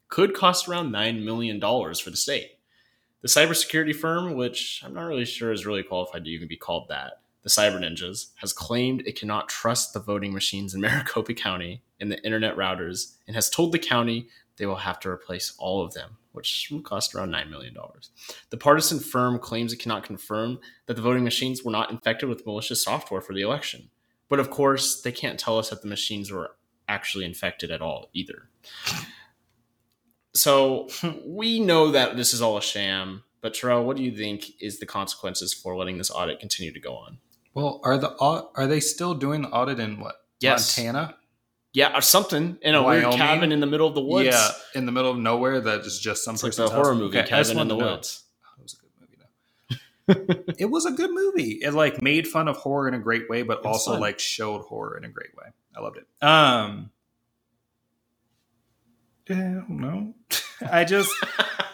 [0.09, 2.58] Could cost around nine million dollars for the state.
[3.21, 6.87] The cybersecurity firm, which I'm not really sure is really qualified to even be called
[6.89, 11.83] that, the Cyber Ninjas, has claimed it cannot trust the voting machines in Maricopa County
[11.99, 15.85] and the internet routers and has told the county they will have to replace all
[15.85, 17.77] of them, which will cost around $9 million.
[18.51, 22.47] The partisan firm claims it cannot confirm that the voting machines were not infected with
[22.47, 23.91] malicious software for the election.
[24.29, 26.53] But of course, they can't tell us that the machines were
[26.89, 28.49] actually infected at all either.
[30.35, 30.89] So
[31.27, 33.25] we know that this is all a sham.
[33.41, 36.81] But Terrell, what do you think is the consequences for letting this audit continue to
[36.81, 37.19] go on?
[37.55, 40.17] Well, are the are they still doing the audit in what?
[40.41, 40.77] Yes.
[40.77, 41.17] Montana?
[41.73, 44.29] Yeah, or something in a weird cabin in the middle of the woods.
[44.29, 47.19] Yeah, in the middle of nowhere that is just some it's like the horror movie
[47.19, 47.77] Okay, Cabin in the.
[47.77, 48.25] Woods.
[48.57, 50.55] It was a good movie though.
[50.59, 51.59] it was a good movie.
[51.63, 54.01] It like made fun of horror in a great way, but also fun.
[54.01, 55.47] like showed horror in a great way.
[55.77, 56.07] I loved it.
[56.25, 56.91] Um
[59.31, 60.15] I don't know.
[60.73, 61.11] I just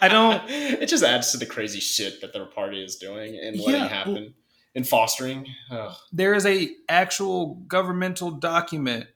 [0.01, 3.59] I don't it just adds to the crazy shit that their party is doing and
[3.59, 4.33] letting Yeah, happen
[4.75, 5.47] and fostering.
[5.71, 5.95] Ugh.
[6.11, 9.07] there is a actual governmental document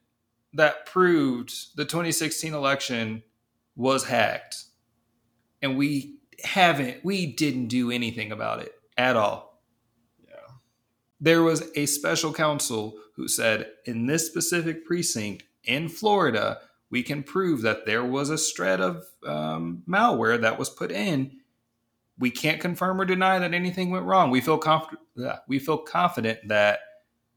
[0.53, 3.21] that proved the 2016 election
[3.75, 4.63] was hacked
[5.61, 9.61] and we haven't we didn't do anything about it at all
[10.25, 10.35] Yeah.
[11.19, 16.59] there was a special counsel who said in this specific precinct in florida
[16.89, 21.31] we can prove that there was a shred of um, malware that was put in
[22.17, 25.01] we can't confirm or deny that anything went wrong we feel confident
[25.47, 26.79] we feel confident that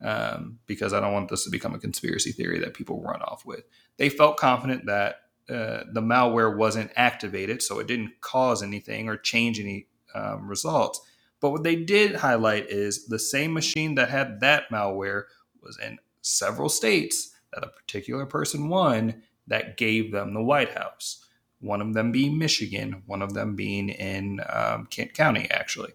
[0.02, 3.46] um, because I don't want this to become a conspiracy theory that people run off
[3.46, 3.62] with.
[3.98, 5.16] They felt confident that
[5.48, 11.00] uh, the malware wasn't activated, so it didn't cause anything or change any um, results.
[11.40, 15.24] But what they did highlight is the same machine that had that malware
[15.60, 21.26] was in several states that a particular person won that gave them the White House.
[21.60, 25.92] One of them being Michigan, one of them being in um, Kent County, actually,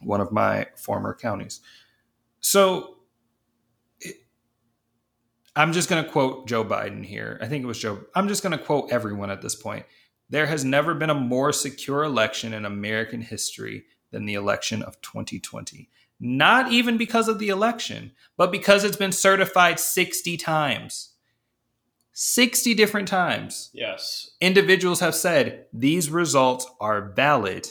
[0.00, 1.60] one of my former counties.
[2.40, 2.96] So
[4.00, 4.16] it-
[5.54, 7.38] I'm just going to quote Joe Biden here.
[7.42, 8.00] I think it was Joe.
[8.14, 9.84] I'm just going to quote everyone at this point.
[10.28, 15.00] There has never been a more secure election in American history than the election of
[15.00, 15.88] 2020.
[16.18, 21.15] Not even because of the election, but because it's been certified 60 times.
[22.18, 24.30] 60 different times Yes.
[24.40, 27.68] individuals have said these results are valid.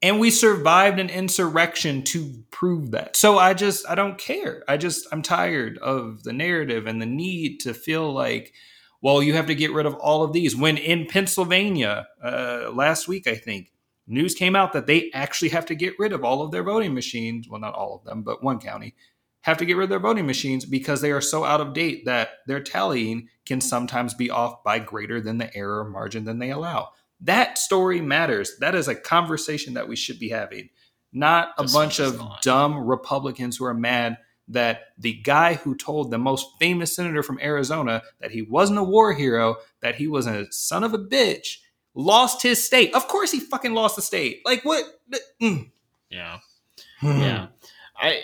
[0.00, 3.16] And we survived an insurrection to prove that.
[3.16, 4.62] So I just, I don't care.
[4.68, 8.52] I just, I'm tired of the narrative and the need to feel like,
[9.00, 10.54] well, you have to get rid of all of these.
[10.54, 13.72] When in Pennsylvania, uh, last week, I think,
[14.06, 16.94] news came out that they actually have to get rid of all of their voting
[16.94, 17.48] machines.
[17.48, 18.94] Well, not all of them, but one county
[19.48, 22.04] have to get rid of their voting machines because they are so out of date
[22.04, 26.50] that their tallying can sometimes be off by greater than the error margin than they
[26.50, 26.90] allow.
[27.22, 28.52] That story matters.
[28.60, 30.68] That is a conversation that we should be having,
[31.14, 34.18] not a bunch of dumb Republicans who are mad
[34.48, 38.84] that the guy who told the most famous senator from Arizona that he wasn't a
[38.84, 41.56] war hero, that he was a son of a bitch,
[41.94, 42.94] lost his state.
[42.94, 44.42] Of course he fucking lost the state.
[44.44, 44.84] Like what?
[45.40, 45.70] Mm.
[46.10, 46.38] Yeah.
[47.02, 47.46] yeah
[47.98, 48.22] i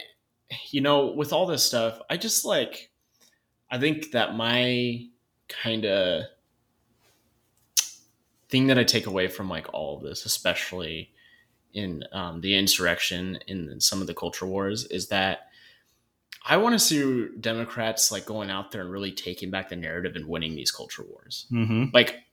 [0.71, 2.91] you know with all this stuff i just like
[3.71, 5.05] i think that my
[5.49, 6.25] kind of
[8.49, 11.11] thing that i take away from like all of this especially
[11.73, 15.49] in um, the insurrection in some of the culture wars is that
[16.47, 20.15] i want to see democrats like going out there and really taking back the narrative
[20.17, 21.85] and winning these culture wars Mm-hmm.
[21.93, 22.24] like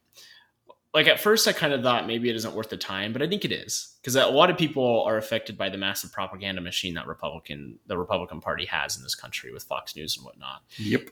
[0.94, 3.28] like at first i kind of thought maybe it isn't worth the time but i
[3.28, 6.94] think it is because a lot of people are affected by the massive propaganda machine
[6.96, 11.10] that republican the republican party has in this country with fox news and whatnot Yep.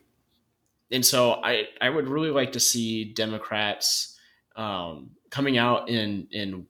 [0.91, 4.17] and so i i would really like to see democrats
[4.55, 6.65] um, coming out and and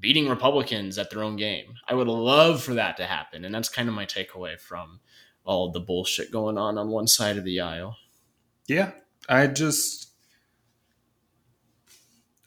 [0.00, 3.68] beating republicans at their own game i would love for that to happen and that's
[3.68, 4.98] kind of my takeaway from
[5.44, 7.96] all the bullshit going on on one side of the aisle
[8.66, 8.90] Yeah.
[9.28, 10.10] I just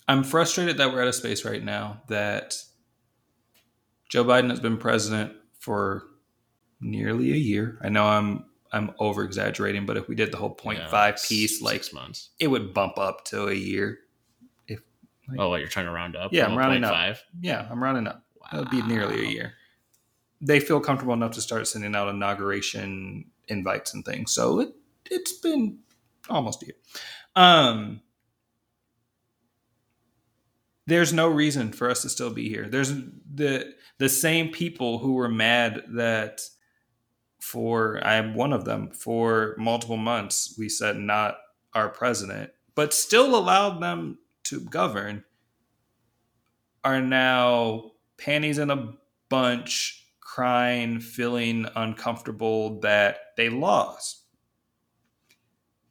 [0.08, 2.56] I'm frustrated that we're at a space right now that
[4.10, 6.04] Joe Biden has been president for
[6.80, 7.78] nearly a year.
[7.84, 11.62] I know I'm I'm over exaggerating, but if we did the whole 0.5 Yeah, piece,
[11.62, 14.00] like six months it would bump up to a year.
[14.68, 14.80] If
[15.38, 16.94] Oh what you're trying to round up Yeah, I'm rounding up.
[16.94, 17.18] 1.5?
[17.42, 18.24] Yeah, I'm rounding up.
[18.40, 19.54] wow That would be nearly a year.
[20.40, 24.32] They feel comfortable enough to start sending out inauguration invites and things.
[24.32, 24.70] So it
[25.10, 25.80] it's been
[26.30, 26.76] almost a year.
[27.36, 28.02] Um,
[30.88, 32.68] there's no reason for us to still be here.
[32.68, 32.94] There's
[33.34, 36.42] the the same people who were mad that
[37.40, 41.38] for I'm one of them for multiple months we said not
[41.74, 45.24] our president, but still allowed them to govern
[46.84, 48.94] are now panties in a
[49.30, 54.24] bunch, crying, feeling uncomfortable that they lost.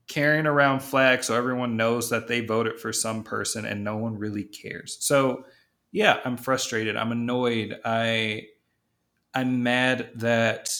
[0.09, 4.18] Carrying around flags so everyone knows that they voted for some person and no one
[4.18, 4.96] really cares.
[5.00, 5.44] So,
[5.90, 6.96] yeah, I'm frustrated.
[6.96, 7.78] I'm annoyed.
[7.84, 8.46] I
[9.34, 10.70] I'm mad that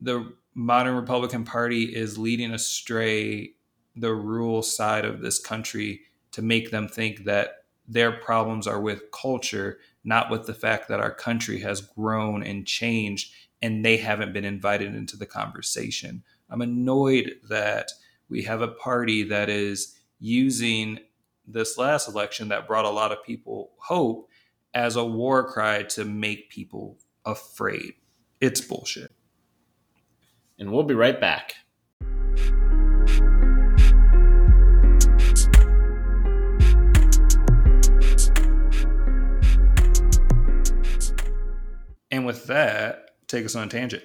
[0.00, 3.52] the modern Republican Party is leading astray
[3.94, 9.10] the rural side of this country to make them think that their problems are with
[9.10, 13.32] culture, not with the fact that our country has grown and changed
[13.62, 16.22] and they haven't been invited into the conversation.
[16.50, 17.92] I'm annoyed that
[18.28, 20.98] we have a party that is using
[21.46, 24.28] this last election that brought a lot of people hope
[24.74, 27.94] as a war cry to make people afraid.
[28.40, 29.12] It's bullshit.
[30.58, 31.54] And we'll be right back.
[42.10, 44.04] And with that, take us on a tangent.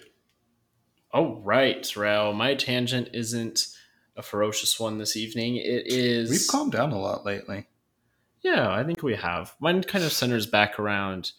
[1.14, 2.34] Oh, right, Terrell.
[2.34, 3.68] My tangent isn't
[4.16, 5.58] a ferocious one this evening.
[5.58, 6.30] It is.
[6.30, 7.68] We've calmed down a lot lately.
[8.42, 9.54] Yeah, I think we have.
[9.60, 11.32] Mine kind of centers back around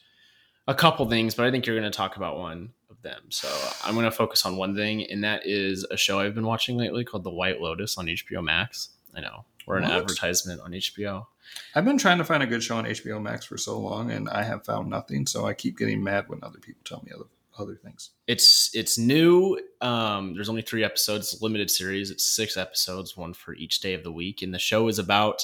[0.69, 3.23] a couple things, but I think you're going to talk about one of them.
[3.31, 3.49] So
[3.85, 6.77] I'm going to focus on one thing, and that is a show I've been watching
[6.77, 8.91] lately called The White Lotus on HBO Max.
[9.15, 9.93] I know we're an What?
[9.93, 11.27] advertisement on HBO.
[11.75, 14.29] I've been trying to find a good show on HBO Max for so long, and
[14.29, 15.27] I have found nothing.
[15.27, 17.27] So I keep getting mad when other people tell me other
[17.59, 18.11] other things.
[18.27, 19.59] It's it's new.
[19.81, 22.11] Um, there's only three episodes, it's a limited series.
[22.11, 25.43] It's six episodes, one for each day of the week, and the show is about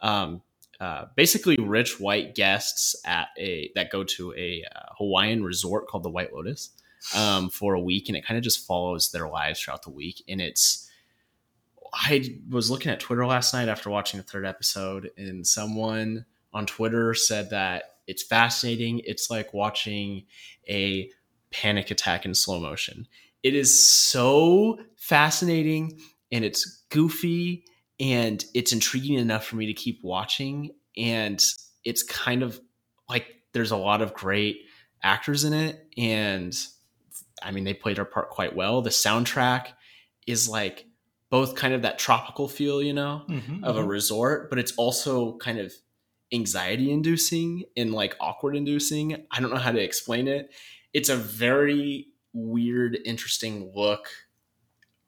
[0.00, 0.42] um,
[0.80, 6.02] uh, basically rich white guests at a that go to a uh, Hawaiian resort called
[6.02, 6.70] the White Lotus
[7.14, 10.22] um, for a week, and it kind of just follows their lives throughout the week.
[10.28, 10.90] And it's
[11.92, 16.66] I was looking at Twitter last night after watching the third episode, and someone on
[16.66, 19.00] Twitter said that it's fascinating.
[19.04, 20.24] It's like watching
[20.68, 21.10] a
[21.52, 23.06] panic attack in slow motion.
[23.42, 26.00] It is so fascinating
[26.30, 27.64] and it's goofy
[28.00, 30.70] and it's intriguing enough for me to keep watching.
[30.96, 31.42] And
[31.84, 32.60] it's kind of
[33.08, 34.62] like there's a lot of great
[35.02, 35.86] actors in it.
[35.98, 36.56] And
[37.42, 38.82] I mean, they played their part quite well.
[38.82, 39.68] The soundtrack
[40.26, 40.86] is like
[41.30, 43.64] both kind of that tropical feel, you know, Mm-hmm.
[43.64, 45.72] of a resort, but it's also kind of
[46.32, 49.26] anxiety inducing and like awkward inducing.
[49.30, 50.50] I don't know how to explain it.
[50.92, 54.08] It's a very weird, interesting look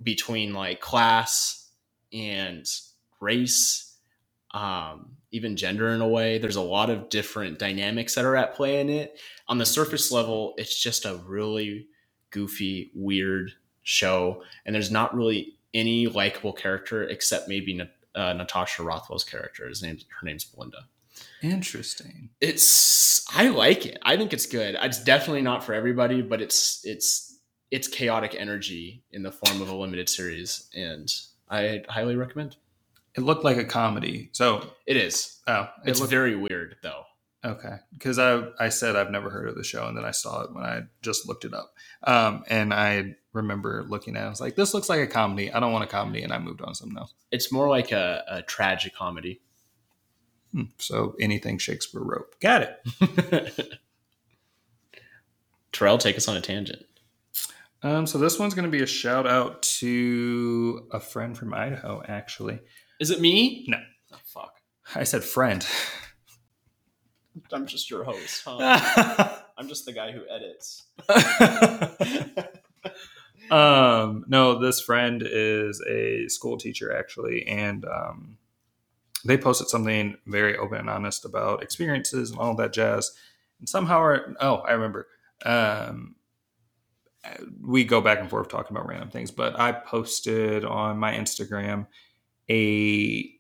[0.03, 1.71] between like class
[2.13, 2.67] and
[3.21, 3.97] race,
[4.53, 6.39] um, even gender in a way.
[6.39, 9.19] There's a lot of different dynamics that are at play in it.
[9.49, 11.89] On the surface level, it's just a really
[12.31, 17.81] goofy, weird show, and there's not really any likable character except maybe
[18.15, 19.69] uh, Natasha Rothwell's character.
[19.69, 20.87] His name, her name's Belinda.
[21.43, 22.31] Interesting.
[22.41, 23.99] It's I like it.
[24.03, 24.77] I think it's good.
[24.81, 27.39] It's definitely not for everybody, but it's it's
[27.71, 31.09] it's chaotic energy in the form of a limited series, and
[31.49, 32.57] I highly recommend.
[33.17, 34.31] It looked like a comedy.
[34.33, 35.41] So, It is.
[35.47, 37.05] oh, it It's looked, very weird though.
[37.45, 37.77] okay.
[37.93, 40.53] Because I I said I've never heard of the show, and then I saw it
[40.55, 41.75] when I just looked it up.
[42.05, 44.27] Um, and I remember looking at it.
[44.27, 45.53] I was like, this looks like a comedy.
[45.53, 47.15] I don't want a comedy, and I moved on to something else.
[47.31, 49.41] It's more like a, a tragic comedy.
[50.55, 50.63] Hmm.
[50.79, 52.39] So anything Shakespeare wrote.
[52.41, 53.81] Got it.
[55.73, 56.85] Terrell, take us on a tangent.
[57.83, 62.03] Um, so this one's going to be a shout out to a friend from Idaho,
[62.07, 62.61] actually.
[63.01, 63.67] Is it me?
[63.69, 63.79] No.
[64.13, 64.55] Oh, fuck.
[64.95, 65.67] I said friend.
[67.53, 68.43] I'm just your host.
[68.47, 69.37] Huh?
[69.59, 70.85] I'm just the guy who edits.
[73.51, 77.47] um, no, this friend is a school teacher, actually.
[77.47, 78.39] And um,
[79.25, 83.13] they posted something very open and honest about experiences and all that jazz.
[83.59, 85.09] And somehow, or, oh, I remember.
[85.45, 86.17] Um,
[87.61, 91.87] we go back and forth talking about random things, but I posted on my Instagram
[92.51, 93.31] a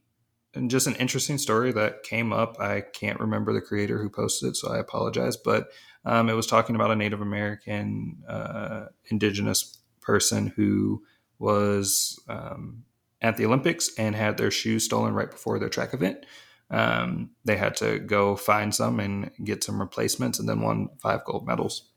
[0.68, 2.60] just an interesting story that came up.
[2.60, 5.36] I can't remember the creator who posted it, so I apologize.
[5.36, 5.68] But
[6.04, 11.02] um, it was talking about a Native American uh, indigenous person who
[11.38, 12.84] was um,
[13.24, 16.26] at the Olympics and had their shoes stolen right before their track event.
[16.70, 21.24] Um, they had to go find some and get some replacements, and then won five
[21.24, 21.88] gold medals.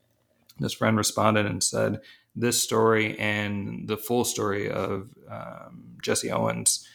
[0.57, 1.99] This friend responded and said,
[2.33, 6.87] "This story and the full story of um, Jesse Owens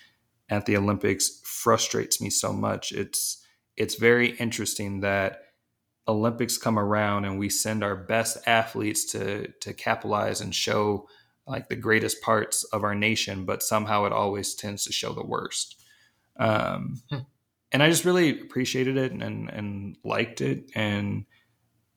[0.49, 2.91] at the Olympics frustrates me so much.
[2.91, 3.45] It's
[3.77, 5.43] it's very interesting that."
[6.09, 11.07] Olympics come around and we send our best athletes to to capitalize and show
[11.47, 15.27] like the greatest parts of our nation, but somehow it always tends to show the
[15.27, 15.83] worst.
[16.39, 17.19] Um, hmm.
[17.73, 20.71] And I just really appreciated it and, and liked it.
[20.75, 21.25] And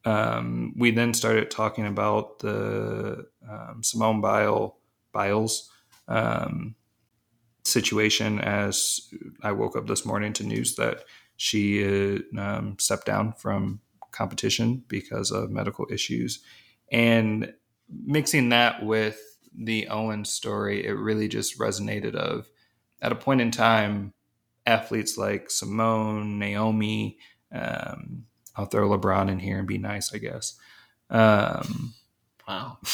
[0.05, 4.77] um, we then started talking about the um, Simone Bile,
[5.11, 5.69] Biles
[6.07, 6.75] um,
[7.63, 9.01] situation as
[9.41, 11.03] I woke up this morning to news that
[11.37, 13.81] she uh, stepped down from
[14.11, 16.41] competition because of medical issues.
[16.91, 17.53] And
[17.89, 19.19] mixing that with
[19.57, 22.49] the Owen story, it really just resonated of
[23.01, 24.13] at a point in time,
[24.65, 27.17] athletes like Simone, Naomi,
[27.51, 28.25] um,
[28.55, 30.57] I'll throw LeBron in here and be nice, I guess.
[31.09, 31.93] Um,
[32.47, 32.77] wow.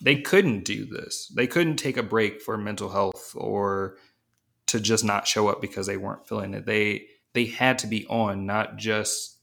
[0.00, 1.26] They couldn't do this.
[1.34, 3.96] They couldn't take a break for mental health or
[4.68, 6.66] to just not show up because they weren't feeling it.
[6.66, 9.38] They they had to be on, not just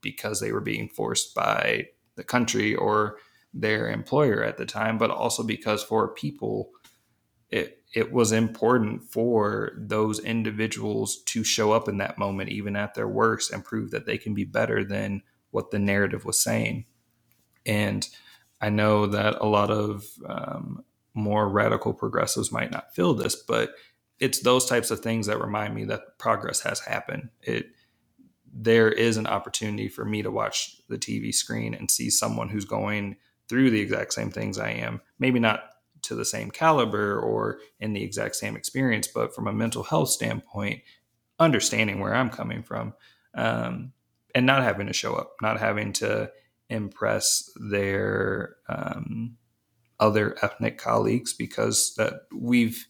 [0.00, 3.18] because they were being forced by the country or
[3.52, 6.70] their employer at the time, but also because for people,
[7.50, 12.94] it it was important for those individuals to show up in that moment, even at
[12.94, 16.84] their worst, and prove that they can be better than what the narrative was saying.
[17.66, 18.08] And
[18.60, 20.84] I know that a lot of um,
[21.14, 23.72] more radical progressives might not feel this, but
[24.20, 27.30] it's those types of things that remind me that progress has happened.
[27.42, 27.66] It
[28.52, 32.64] there is an opportunity for me to watch the TV screen and see someone who's
[32.64, 33.16] going
[33.50, 35.00] through the exact same things I am.
[35.18, 35.64] Maybe not
[36.02, 40.08] to the same caliber or in the exact same experience, but from a mental health
[40.08, 40.82] standpoint,
[41.40, 42.94] understanding where I'm coming from
[43.34, 43.92] um,
[44.36, 46.30] and not having to show up, not having to
[46.68, 49.36] impress their um,
[49.98, 52.86] other ethnic colleagues because that we've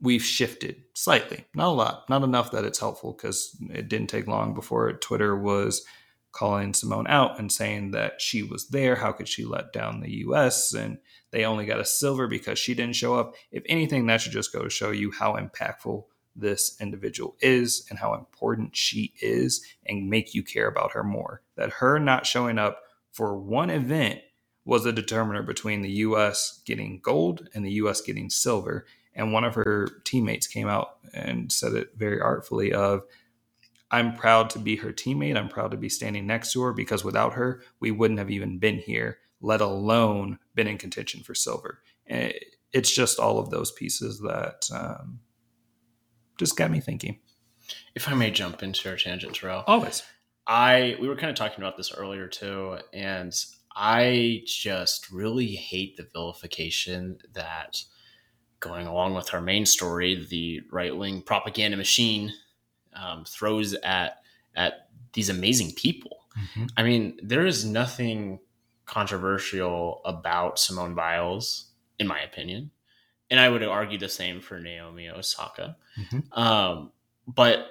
[0.00, 4.28] we've shifted slightly, not a lot, not enough that it's helpful because it didn't take
[4.28, 5.84] long before Twitter was
[6.32, 8.96] calling Simone out and saying that she was there.
[8.96, 10.72] How could she let down the U.S.
[10.72, 10.98] and
[11.30, 13.34] they only got a silver because she didn't show up?
[13.50, 16.04] If anything, that should just go to show you how impactful
[16.36, 21.42] this individual is and how important she is and make you care about her more.
[21.56, 24.20] That her not showing up for one event
[24.64, 26.62] was a determiner between the U.S.
[26.64, 28.00] getting gold and the U.S.
[28.00, 28.86] getting silver.
[29.14, 33.02] And one of her teammates came out and said it very artfully of
[33.90, 35.36] I'm proud to be her teammate.
[35.36, 38.58] I'm proud to be standing next to her because without her, we wouldn't have even
[38.58, 41.82] been here, let alone been in contention for silver.
[42.06, 42.32] And
[42.72, 45.20] it's just all of those pieces that um,
[46.38, 47.18] just got me thinking.
[47.94, 49.64] If I may jump into a tangent, Terrell.
[49.66, 50.02] Always.
[50.46, 53.32] I we were kind of talking about this earlier too, and
[53.74, 57.82] I just really hate the vilification that
[58.58, 62.32] going along with our main story, the right wing propaganda machine
[62.94, 64.22] um, throws at
[64.54, 66.18] at these amazing people.
[66.38, 66.66] Mm-hmm.
[66.76, 68.40] I mean, there is nothing
[68.86, 72.70] controversial about Simone Biles, in my opinion,
[73.30, 75.76] and I would argue the same for Naomi Osaka.
[75.98, 76.38] Mm-hmm.
[76.38, 76.92] Um,
[77.26, 77.68] but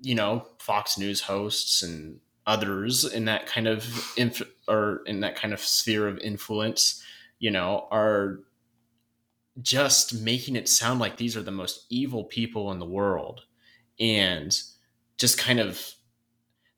[0.00, 5.36] you know, Fox News hosts and others in that kind of inf- or in that
[5.36, 7.02] kind of sphere of influence,
[7.38, 8.40] you know, are
[9.60, 13.42] just making it sound like these are the most evil people in the world
[13.98, 14.60] and
[15.18, 15.80] just kind of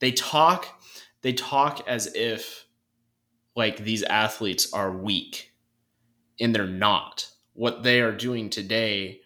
[0.00, 0.66] they talk
[1.22, 2.66] they talk as if
[3.56, 5.52] like these athletes are weak
[6.40, 9.20] and they're not what they are doing today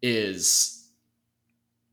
[0.00, 0.88] is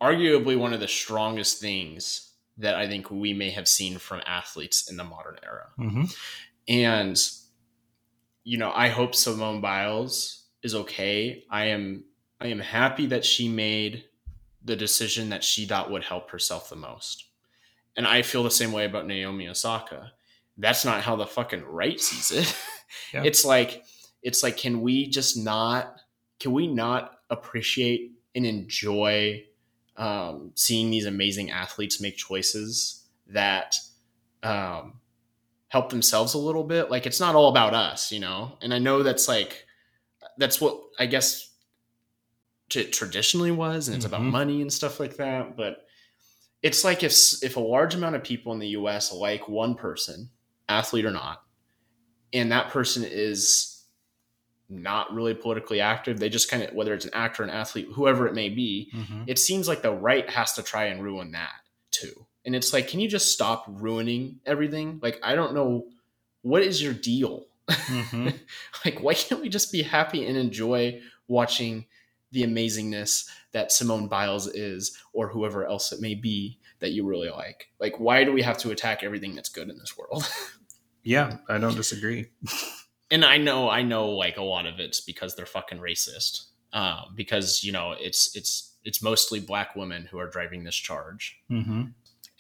[0.02, 4.90] arguably one of the strongest things that I think we may have seen from athletes
[4.90, 5.68] in the modern era.
[5.80, 6.04] Mm-hmm.
[6.68, 7.22] And,
[8.44, 11.44] you know, I hope Simone Biles is okay.
[11.50, 12.06] I am
[12.42, 14.06] I am happy that she made
[14.70, 17.26] the decision that she thought would help herself the most.
[17.98, 20.14] And I feel the same way about Naomi Osaka.
[20.58, 22.56] That's not how the fucking right sees it.
[23.14, 23.22] Yeah.
[23.24, 23.84] It's like
[24.24, 25.96] it's like can we just not
[26.40, 29.44] can we not appreciate and enjoy
[29.96, 33.76] um, seeing these amazing athletes make choices that
[34.42, 35.02] um,
[35.68, 36.90] help themselves a little bit?
[36.90, 38.58] Like it's not all about us, you know.
[38.60, 39.68] And I know that's like
[40.40, 41.49] that's what I guess
[42.76, 44.16] it traditionally was and it's mm-hmm.
[44.16, 45.86] about money and stuff like that but
[46.62, 50.30] it's like if if a large amount of people in the US like one person
[50.68, 51.44] athlete or not
[52.34, 53.80] and that person is
[54.70, 56.20] not really politically active.
[56.20, 59.24] They just kind of, whether it's an actor, an athlete, whoever it may be, Mhm.
[59.28, 61.56] it seems like the right has to try and ruin that
[61.90, 62.28] too.
[62.46, 65.00] And it's like, can you just stop ruining everything?
[65.02, 65.88] Like, I don't know.
[66.44, 67.48] What is your deal?
[67.68, 68.40] Mhm.
[68.86, 71.86] like, why can't we just be happy and enjoy watching
[72.32, 77.30] the amazingness that Simone Biles is or whoever else it may be that you really
[77.30, 77.68] like?
[77.80, 80.30] Like, why do we have to attack everything that's good in this world?
[81.04, 82.28] Yeah, I don't disagree.
[83.12, 86.46] and I know, I know, like a lot of it's because they're fucking racist.
[86.72, 91.40] Um, because you know, it's it's it's mostly black women who are driving this charge.
[91.48, 91.84] hmm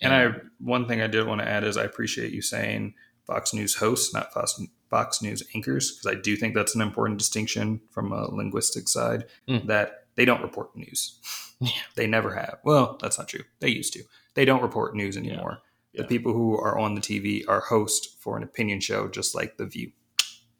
[0.01, 2.93] And I one thing I did want to add is I appreciate you saying
[3.25, 7.19] Fox News hosts, not Fox, Fox News anchors, because I do think that's an important
[7.19, 9.67] distinction from a linguistic side Mm.
[9.67, 11.19] that they don't report news.
[11.61, 11.71] Yeah.
[11.95, 12.59] They never have.
[12.63, 13.43] Well, that's not true.
[13.59, 14.03] They used to.
[14.33, 15.57] They don't report news anymore.
[15.91, 16.03] Yeah.
[16.03, 19.57] The people who are on the TV are hosts for an opinion show, just like
[19.57, 19.91] The View.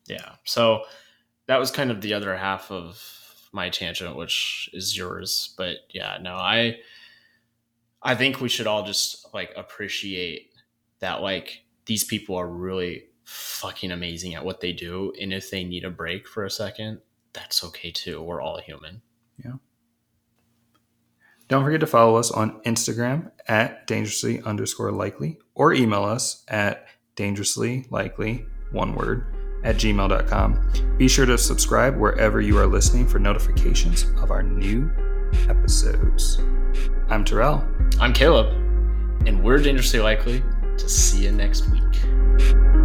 [0.08, 0.34] Yeah.
[0.44, 0.84] So
[1.46, 3.02] that was kind of the other half of
[3.54, 5.54] my tangent, which is yours.
[5.58, 6.80] But yeah, no, I
[8.04, 10.52] I think we should all just like appreciate
[11.00, 15.14] that like these people are really fucking amazing at what they do.
[15.22, 17.00] And if they need a break for a second,
[17.32, 18.22] that's okay too.
[18.22, 19.02] We're all human.
[19.44, 19.54] Yeah.
[21.48, 26.88] Don't forget to follow us on Instagram at dangerously underscore likely or email us at
[27.16, 30.98] dangerously likely, one word, at gmail.com.
[30.98, 34.90] Be sure to subscribe wherever you are listening for notifications of our new
[35.48, 36.40] episodes.
[37.10, 37.68] I'm Terrell.
[38.00, 38.48] I'm Caleb,
[39.28, 40.44] and we're dangerously likely
[40.78, 42.79] to see you next week.